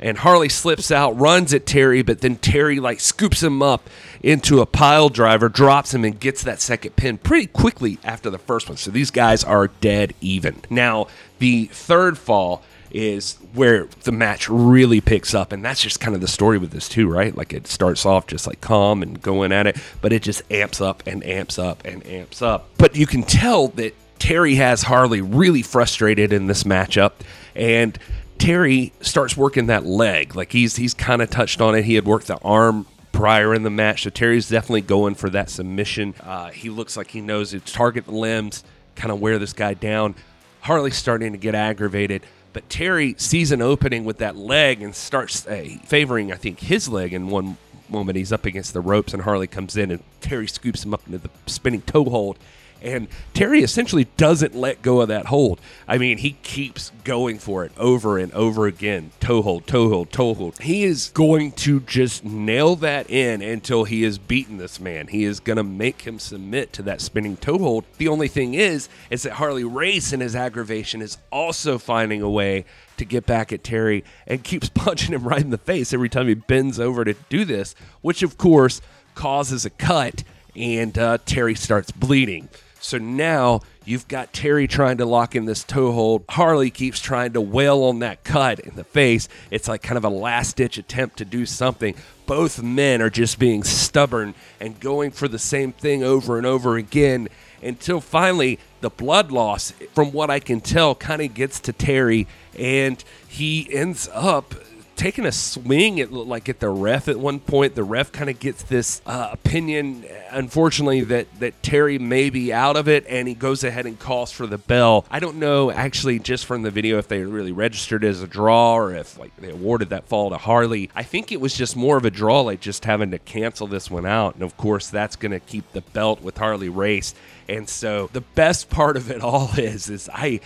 and 0.00 0.19
Harley 0.19 0.49
slips 0.49 0.90
out, 0.90 1.19
runs 1.19 1.52
at 1.52 1.67
Terry, 1.67 2.02
but 2.02 2.21
then 2.21 2.37
Terry 2.37 2.81
like 2.81 3.00
scoops 3.00 3.43
him 3.43 3.62
up 3.62 3.88
into 4.23 4.61
a 4.61 4.67
pile 4.67 5.09
driver, 5.09 5.49
drops 5.49 5.95
him, 5.95 6.05
and 6.05 6.19
gets 6.19 6.43
that 6.43 6.61
second 6.61 6.97
pin 6.97 7.19
pretty 7.19 7.47
quickly 7.47 7.99
after 8.05 8.31
the 8.31 8.38
first 8.38 8.69
one. 8.69 8.76
So 8.76 8.90
these 8.90 9.11
guys 9.11 9.45
are 9.45 9.69
dead 9.69 10.14
even. 10.21 10.62
Now, 10.71 11.09
the 11.38 11.67
third 11.67 12.19
fall 12.19 12.62
is 12.90 13.37
where 13.52 13.87
the 14.05 14.12
match 14.12 14.49
really 14.49 15.00
picks 15.00 15.35
up, 15.35 15.52
and 15.52 15.64
that's 15.64 15.83
just 15.83 16.00
kind 16.00 16.14
of 16.14 16.21
the 16.21 16.28
story 16.28 16.59
with 16.59 16.71
this 16.71 16.88
too, 16.88 17.09
right? 17.09 17.37
Like 17.37 17.52
it 17.52 17.67
starts 17.67 18.07
off 18.07 18.26
just 18.26 18.47
like 18.47 18.61
calm 18.61 19.02
and 19.02 19.21
going 19.21 19.52
at 19.52 19.67
it, 19.67 19.76
but 20.00 20.12
it 20.12 20.23
just 20.23 20.43
amps 20.50 20.81
up 20.81 21.02
and 21.07 21.25
amps 21.25 21.59
up 21.59 21.85
and 21.85 22.07
amps 22.07 22.40
up. 22.40 22.69
But 22.78 22.97
you 22.97 23.07
can 23.07 23.23
tell 23.23 23.69
that 23.69 23.95
Terry 24.19 24.57
has 24.57 24.83
Harley 24.83 25.21
really 25.21 25.62
frustrated 25.62 26.33
in 26.33 26.47
this 26.47 26.64
matchup, 26.64 27.12
and 27.55 27.99
Terry 28.38 28.92
starts 29.00 29.37
working 29.37 29.66
that 29.66 29.85
leg. 29.85 30.35
Like 30.35 30.52
he's 30.52 30.76
he's 30.76 30.95
kind 30.95 31.21
of 31.23 31.30
touched 31.30 31.61
on 31.61 31.75
it. 31.75 31.85
He 31.85 31.95
had 31.95 32.04
worked 32.07 32.28
the 32.28 32.38
arm 32.38 32.87
prior 33.12 33.54
in 33.54 33.62
the 33.62 33.71
match, 33.71 34.04
so 34.04 34.11
Terry's 34.11 34.49
definitely 34.49 34.83
going 34.83 35.14
for 35.14 35.28
that 35.30 35.50
submission. 35.50 36.14
Uh, 36.23 36.50
he 36.50 36.71
looks 36.71 36.97
like 36.97 37.11
he 37.11 37.21
knows 37.21 37.50
to 37.50 37.61
target 37.61 38.04
the 38.04 38.12
limbs, 38.12 38.62
kind 38.95 39.11
of 39.11 39.21
wear 39.21 39.38
this 39.38 39.52
guy 39.52 39.75
down. 39.75 40.14
Harley's 40.61 40.97
starting 40.97 41.33
to 41.33 41.38
get 41.38 41.54
aggravated, 41.54 42.23
but 42.52 42.68
Terry 42.68 43.14
sees 43.18 43.52
an 43.52 43.62
opening 43.62 44.04
with 44.04 44.18
that 44.18 44.37
leg 44.37 44.83
and 44.83 44.95
starts 44.95 45.47
uh, 45.47 45.64
favoring, 45.85 46.33
I 46.33 46.37
think, 46.37 46.61
his 46.61 46.88
leg 46.88 47.12
in 47.12 47.28
one 47.28 47.57
moment. 47.88 48.16
He's 48.16 48.33
up 48.33 48.45
against 48.45 48.73
the 48.73 48.80
ropes, 48.80 49.12
and 49.14 49.23
Harley 49.23 49.47
comes 49.47 49.76
in, 49.76 49.90
and 49.90 50.02
Terry 50.21 50.47
scoops 50.47 50.85
him 50.85 50.95
up 50.95 51.07
into 51.07 51.18
the 51.18 51.30
spinning 51.47 51.83
toe 51.83 52.04
hold 52.04 52.38
And 52.82 53.08
Terry 53.35 53.62
essentially 53.62 54.06
doesn't 54.16 54.54
let 54.54 54.82
go 54.82 55.00
of 55.00 55.08
that 55.08 55.26
hold. 55.26 55.61
I 55.87 55.99
mean, 55.99 56.18
he 56.18 56.32
keeps 56.42 56.92
going 57.04 57.38
for 57.38 57.64
it 57.64 57.73
over 57.76 58.18
and 58.18 58.32
over 58.32 58.66
again. 58.66 59.11
Toe 59.20 59.42
hold, 59.42 59.66
toe 59.66 59.88
hold, 59.88 60.12
toe 60.12 60.35
hold. 60.35 60.58
He 60.61 60.85
is 60.85 61.11
going 61.14 61.52
to 61.52 61.80
just 61.80 62.25
nail 62.25 62.76
that 62.76 63.11
in 63.11 63.42
until 63.42 63.85
he 63.85 64.02
has 64.02 64.18
beaten 64.18 64.58
this 64.58 64.78
man. 64.78 65.08
He 65.08 65.25
is 65.25 65.40
going 65.40 65.56
to 65.56 65.64
make 65.64 66.02
him 66.02 66.18
submit 66.18 66.73
to 66.75 66.82
that 66.82 67.00
spinning 67.00 67.37
toe 67.37 67.58
hold. 67.58 67.85
The 67.99 68.08
only 68.08 68.28
thing 68.28 68.54
is, 68.54 68.88
is 69.11 69.23
that 69.25 69.35
Harley 69.35 69.64
Race 69.64 70.12
in 70.12 70.20
his 70.20 70.37
aggravation 70.37 71.02
is 71.02 71.18
also 71.32 71.78
finding 71.78 72.23
a 72.23 72.30
way 72.30 72.64
to 72.97 73.04
get 73.04 73.26
back 73.26 73.52
at 73.52 73.64
Terry 73.64 74.04
and 74.26 74.44
keeps 74.44 74.68
punching 74.75 75.14
him 75.14 75.26
right 75.26 75.40
in 75.40 75.50
the 75.50 75.58
face 75.58 75.92
every 75.92 76.08
time 76.08 76.28
he 76.28 76.35
bends 76.35 76.78
over 76.78 77.04
to 77.04 77.14
do 77.28 77.44
this, 77.44 77.75
which 78.02 78.23
of 78.23 78.38
course 78.38 78.80
causes 79.14 79.64
a 79.64 79.70
cut 79.70 80.23
and 80.54 80.99
uh, 80.99 81.18
Terry 81.25 81.54
starts 81.54 81.90
bleeding. 81.90 82.49
So 82.80 82.99
now 82.99 83.61
you've 83.85 84.08
got 84.08 84.32
Terry 84.32 84.66
trying 84.68 84.99
to 84.99 85.04
lock 85.04 85.35
in 85.35 85.44
this 85.44 85.64
toehold. 85.64 86.25
Harley 86.28 86.70
keeps 86.70 87.00
trying 87.00 87.32
to 87.32 87.40
wail 87.40 87.82
on 87.85 87.99
that 88.00 88.25
cut 88.25 88.61
in 88.61 88.75
the 88.76 88.85
face. 88.85 89.28
It's 89.50 89.68
like 89.68 89.82
kind 89.82 89.99
of 89.99 90.04
a 90.04 90.11
last 90.11 90.56
ditch 90.56 90.78
attempt 90.78 91.18
to 91.18 91.25
do 91.25 91.47
something. 91.47 91.94
Both 92.26 92.62
men 92.62 93.00
are 93.02 93.11
just 93.11 93.38
being 93.38 93.64
stubborn 93.64 94.35
and 94.61 94.78
going 94.78 95.11
for 95.11 95.28
the 95.28 95.38
same 95.38 95.73
thing 95.73 96.02
over 96.02 96.37
and 96.37 96.47
over 96.47 96.76
again 96.76 97.28
until 97.62 98.00
finally 98.00 98.58
the 98.80 98.90
blood 98.90 99.32
loss, 99.32 99.73
from 99.92 100.12
what 100.12 100.30
I 100.30 100.38
can 100.38 100.61
tell, 100.61 100.94
kind 100.94 101.23
of 101.23 101.35
gets 101.35 101.58
to 101.61 101.73
Terry 101.73 102.26
and 102.56 103.02
he 103.28 103.68
ends 103.73 104.08
up 104.12 104.54
taking 104.99 105.25
a 105.25 105.33
swing 105.33 106.00
at 106.00 106.12
like 106.12 106.49
at 106.49 106.59
the 106.61 106.69
ref 106.69 107.09
at 107.09 107.19
one 107.19 107.40
point. 107.40 107.75
The 107.75 107.85
ref 107.85 108.12
kind 108.12 108.28
of 108.28 108.38
gets 108.38 108.64
this 108.64 109.00
uh, 109.07 109.31
opinion, 109.33 110.05
unfortunately, 110.31 111.02
that 111.02 111.40
that 111.40 111.62
Terry 111.62 111.99
may 111.99 112.28
be 112.28 112.52
out 112.52 112.76
of 112.76 112.88
it, 112.88 113.07
and 113.09 113.26
he 113.26 113.35
goes 113.35 113.64
ahead 113.64 113.87
and 113.87 113.99
calls 113.99 114.31
for 114.31 114.47
the 114.47 114.59
bell. 114.59 115.07
I 115.11 115.21
don't 115.21 115.37
know 115.37 115.71
actually 115.71 116.19
just 116.19 116.45
from 116.45 116.62
the 116.62 116.71
video 116.71 116.99
if 116.99 117.09
they 117.09 117.23
really 117.23 117.52
registered 117.52 118.05
as 118.05 118.23
a 118.23 118.26
draw 118.26 118.75
or 118.75 118.95
if 118.95 119.19
like 119.19 119.35
they 119.37 119.50
awarded 119.50 119.90
that 119.90 120.09
fall 120.09 120.31
to 120.31 120.37
Harley. 120.37 120.90
I 120.95 121.05
think 121.05 121.33
it 121.33 121.40
was 121.40 121.55
just 121.55 121.76
more 121.76 121.97
of 121.97 122.05
a 122.05 122.11
draw, 122.11 122.43
like 122.43 122.61
just 122.61 122.85
having 122.85 123.12
to 123.12 123.19
cancel 123.19 123.67
this 123.67 123.90
one 123.90 124.05
out, 124.05 124.35
and 124.35 124.43
of 124.43 124.57
course 124.57 124.90
that's 124.90 125.17
going 125.17 125.33
to 125.33 125.40
keep 125.40 125.73
the 125.73 125.81
belt 125.81 126.21
with 126.21 126.37
Harley 126.37 126.69
Race. 126.69 127.14
And 127.49 127.67
so 127.69 128.11
the 128.12 128.21
best 128.21 128.69
part 128.69 128.97
of 128.97 129.11
it 129.11 129.23
all 129.23 129.50
is 129.57 129.88
is 129.88 130.11
I 130.12 130.40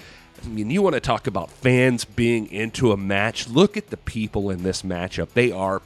I 0.45 0.49
mean, 0.49 0.71
you 0.71 0.83
want 0.83 0.95
to 0.95 1.01
talk 1.01 1.27
about 1.27 1.51
fans 1.51 2.05
being 2.05 2.51
into 2.51 2.93
a 2.93 2.97
match. 2.97 3.49
Look 3.49 3.77
at 3.77 3.89
the 3.89 3.97
people 3.97 4.51
in 4.51 4.63
this 4.63 4.83
matchup. 4.83 5.31
They 5.31 5.53
are 5.53 5.83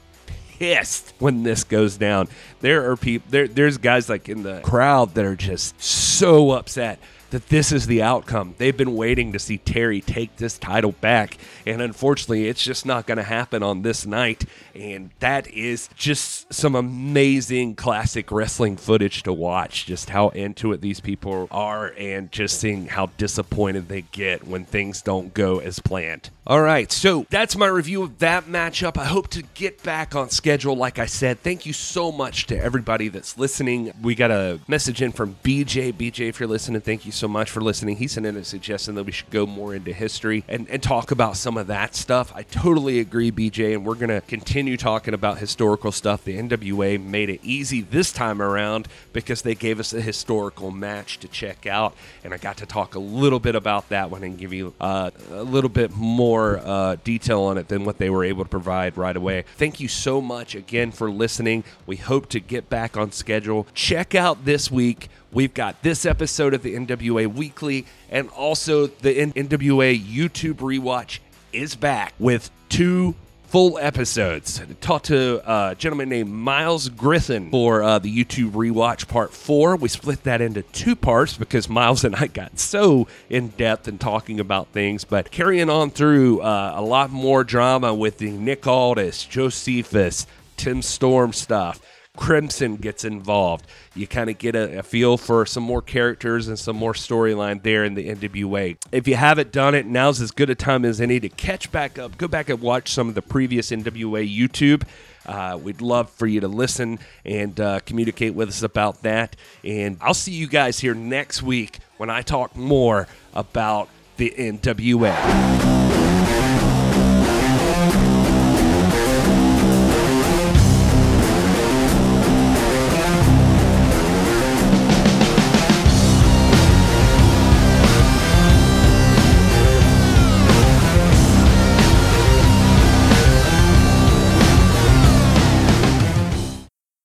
pissed 0.59 1.13
when 1.19 1.43
this 1.43 1.65
goes 1.65 1.97
down. 1.97 2.29
There 2.61 2.91
are 2.91 2.97
people 2.97 3.27
there 3.31 3.47
there's 3.47 3.79
guys 3.79 4.09
like 4.09 4.29
in 4.29 4.43
the 4.43 4.61
crowd 4.61 5.15
that 5.15 5.25
are 5.25 5.37
just 5.37 5.81
so 5.83 6.53
upset 6.53 6.99
that 7.31 7.49
this 7.49 7.73
is 7.73 7.87
the 7.87 8.03
outcome. 8.03 8.55
They've 8.59 8.77
been 8.77 8.95
waiting 8.95 9.33
to 9.33 9.39
see 9.39 9.59
Terry 9.59 10.01
take 10.01 10.37
this 10.37 10.59
title 10.59 10.93
back, 10.93 11.39
and 11.65 11.83
unfortunately, 11.83 12.49
it's 12.49 12.63
just 12.63 12.87
not 12.87 13.07
going 13.07 13.19
to 13.19 13.25
happen 13.25 13.63
on 13.63 13.83
this 13.83 14.07
night. 14.07 14.45
And 14.75 15.11
that 15.21 15.49
is 15.49 15.89
just 15.97 16.53
some 16.53 16.75
amazing 16.75 17.75
classic 17.75 18.31
wrestling 18.31 18.77
footage 18.77 19.23
to 19.25 19.33
watch. 19.33 19.87
Just 19.87 20.11
how 20.11 20.29
into 20.31 20.73
it 20.73 20.81
these 20.81 21.01
people 21.01 21.49
are, 21.51 21.93
and 21.99 22.31
just 22.31 22.61
seeing 22.61 22.87
how 22.87 23.07
disappointed 23.19 23.89
they 23.89 24.03
get 24.03 24.47
when 24.47 24.65
things 24.65 25.03
don't 25.03 25.35
go 25.35 25.59
as 25.59 25.81
planned. 25.81 26.31
All 26.49 26.63
right, 26.63 26.93
so 26.93 27.27
that's 27.29 27.57
my 27.57 27.67
review 27.67 28.05
of 28.05 28.21
that 28.21 28.45
matchup. 28.45 28.97
I 28.97 29.07
hope 29.07 29.27
to 29.31 29.43
get 29.55 29.83
back 29.83 30.15
on 30.15 30.31
schedule. 30.31 30.77
Like 30.77 31.01
I 31.01 31.07
said, 31.07 31.41
thank 31.41 31.67
you 31.67 31.73
so 31.73 32.13
much 32.13 32.47
to 32.47 32.57
everybody 32.57 33.09
that's 33.09 33.37
listening. 33.37 33.93
We 34.01 34.15
got 34.15 34.31
a 34.31 34.61
message 34.69 35.03
in 35.03 35.11
from 35.11 35.39
BJ. 35.43 35.93
BJ, 35.93 36.29
if 36.29 36.39
you're 36.39 36.49
listening, 36.49 36.83
thank 36.83 37.05
you 37.05 37.11
so 37.11 37.27
much 37.27 37.51
for 37.51 37.61
listening. 37.61 37.97
He 37.97 38.07
sent 38.07 38.27
in 38.27 38.37
a 38.37 38.45
suggestion 38.45 38.95
that 38.95 39.03
we 39.03 39.11
should 39.11 39.31
go 39.31 39.45
more 39.45 39.75
into 39.75 39.93
history 39.93 40.45
and, 40.47 40.71
and 40.71 40.81
talk 40.81 41.11
about 41.11 41.37
some 41.37 41.57
of 41.57 41.67
that 41.67 41.97
stuff. 41.97 42.33
I 42.33 42.45
totally 42.45 43.01
agree, 43.01 43.33
BJ, 43.33 43.73
and 43.73 43.85
we're 43.85 43.97
going 43.97 44.11
to 44.11 44.21
continue 44.21 44.77
talking 44.77 45.15
about 45.15 45.39
historical 45.39 45.91
stuff. 45.91 46.23
The 46.23 46.39
NWA 46.39 47.03
made 47.03 47.29
it 47.29 47.41
easy 47.43 47.81
this 47.81 48.13
time 48.13 48.41
around 48.41 48.87
because 49.13 49.43
they 49.43 49.57
gave 49.57 49.81
us 49.81 49.93
a 49.93 50.01
historical 50.01 50.71
match 50.71 51.19
to 51.19 51.27
check 51.27 51.67
out, 51.67 51.97
and 52.23 52.33
I 52.33 52.37
got 52.37 52.59
to 52.59 52.67
talk 52.67 52.95
a 52.95 53.01
little 53.01 53.41
bit 53.41 53.57
about 53.57 53.89
that 53.89 54.13
one 54.13 54.23
and 54.23 54.39
give 54.39 54.53
you 54.53 54.75
uh, 54.81 55.11
a 55.33 55.43
little 55.43 55.71
bit 55.71 55.91
more 55.97 56.36
uh, 56.43 56.97
detail 57.05 57.43
on 57.43 57.59
it 57.59 57.69
than 57.69 57.85
what 57.85 57.99
they 57.99 58.11
were 58.11 58.25
able 58.25 58.45
to 58.45 58.51
provide 58.51 58.97
right 58.97 59.17
away. 59.17 59.45
Thank 59.57 59.81
you 59.81 59.89
so 59.89 60.21
much 60.21 60.55
again 60.55 60.93
for 60.93 61.11
listening. 61.11 61.65
We 61.87 61.97
hope 61.97 62.29
to 62.31 62.41
get 62.41 62.69
back 62.69 62.97
on 62.97 63.13
schedule. 63.13 63.67
Check 63.75 64.15
out 64.15 64.45
this 64.45 64.71
week. 64.71 65.09
We've 65.33 65.55
got 65.55 65.83
this 65.83 66.07
episode 66.07 66.55
of 66.55 66.63
the 66.63 66.75
NWA 66.75 67.27
Weekly 67.27 67.87
and 68.11 68.29
also 68.31 68.87
the 68.87 69.15
NWA 69.15 70.01
YouTube 70.01 70.57
rewatch 70.57 71.19
is 71.53 71.75
back 71.75 72.15
with 72.19 72.51
two 72.69 73.15
full 73.47 73.79
episodes. 73.79 74.61
Talked 74.81 75.07
to 75.07 75.41
a 75.51 75.75
gentleman 75.75 76.09
named 76.09 76.31
Miles 76.31 76.89
Griffin 76.89 77.51
for 77.51 77.83
uh, 77.83 77.99
the 77.99 78.15
YouTube 78.15 78.53
rewatch 78.53 79.09
part 79.09 79.33
four. 79.33 79.77
We 79.77 79.89
split 79.89 80.25
that 80.25 80.41
into 80.41 80.63
two 80.63 80.97
parts 80.97 81.37
because 81.37 81.69
Miles 81.69 82.05
and 82.05 82.17
I 82.17 82.27
got 82.27 82.59
so 82.59 83.07
in 83.31 83.49
depth 83.49 83.89
in 83.89 83.99
talking 83.99 84.41
about 84.41 84.69
things, 84.69 85.05
but 85.05 85.31
carrying 85.31 85.71
on 85.71 85.91
through 85.91 86.41
uh, 86.41 86.75
a 86.77 86.83
lot 86.83 87.11
more 87.11 87.45
drama 87.45 87.95
with 87.95 88.19
the 88.19 88.31
Nick 88.31 88.67
Aldis, 88.67 89.25
Josephus, 89.25 90.27
Tim 90.57 90.83
Storm 90.83 91.33
stuff. 91.33 91.81
Crimson 92.17 92.77
gets 92.77 93.05
involved. 93.05 93.67
You 93.95 94.07
kind 94.07 94.31
of 94.31 94.39
get 94.39 94.57
a, 94.57 94.79
a, 94.79 94.83
feel 94.83 95.17
for 95.17 95.47
some 95.47 95.63
more 95.63 95.83
characters 95.83 96.49
and 96.49 96.59
some 96.59 96.77
more 96.77 96.93
storyline 96.93 97.63
there 97.63 97.85
in 97.85 97.95
the 97.95 98.09
NWA. 98.09 98.77
If 98.91 99.07
you 99.07 99.17
haven't 99.17 99.53
done 99.53 99.75
it, 99.75 99.87
now's 99.87 100.21
as 100.21 100.31
good 100.31 100.51
a 100.51 100.55
time 100.55 100.85
as 100.85 101.01
any 101.01 101.21
to 101.21 101.29
catch 101.29 101.71
back 101.71 101.99
up. 101.99 102.19
Go 102.19 102.29
back 102.29 102.49
and 102.49 102.61
watch 102.61 102.93
some 102.93 103.09
of 103.09 103.15
the 103.15 103.23
previous 103.23 103.71
NWA 103.71 104.29
YouTube. 104.29 104.85
Uh, 105.27 105.59
we'd 105.61 105.81
love 105.81 106.09
for 106.11 106.27
you 106.27 106.41
to 106.41 106.49
listen 106.49 106.99
and 107.25 107.59
uh, 107.61 107.81
communicate 107.81 108.35
with 108.35 108.49
us 108.49 108.63
about 108.63 109.03
that. 109.03 109.37
And 109.65 109.99
I'll 110.01 110.15
see 110.15 110.33
you 110.33 110.47
guys 110.47 110.79
here 110.79 110.95
next 110.95 111.43
week 111.43 111.79
when 111.97 112.11
I 112.11 112.23
talk 112.23 112.57
more 112.57 113.09
about 113.35 113.89
the 114.17 114.33
NWA. 114.37 115.76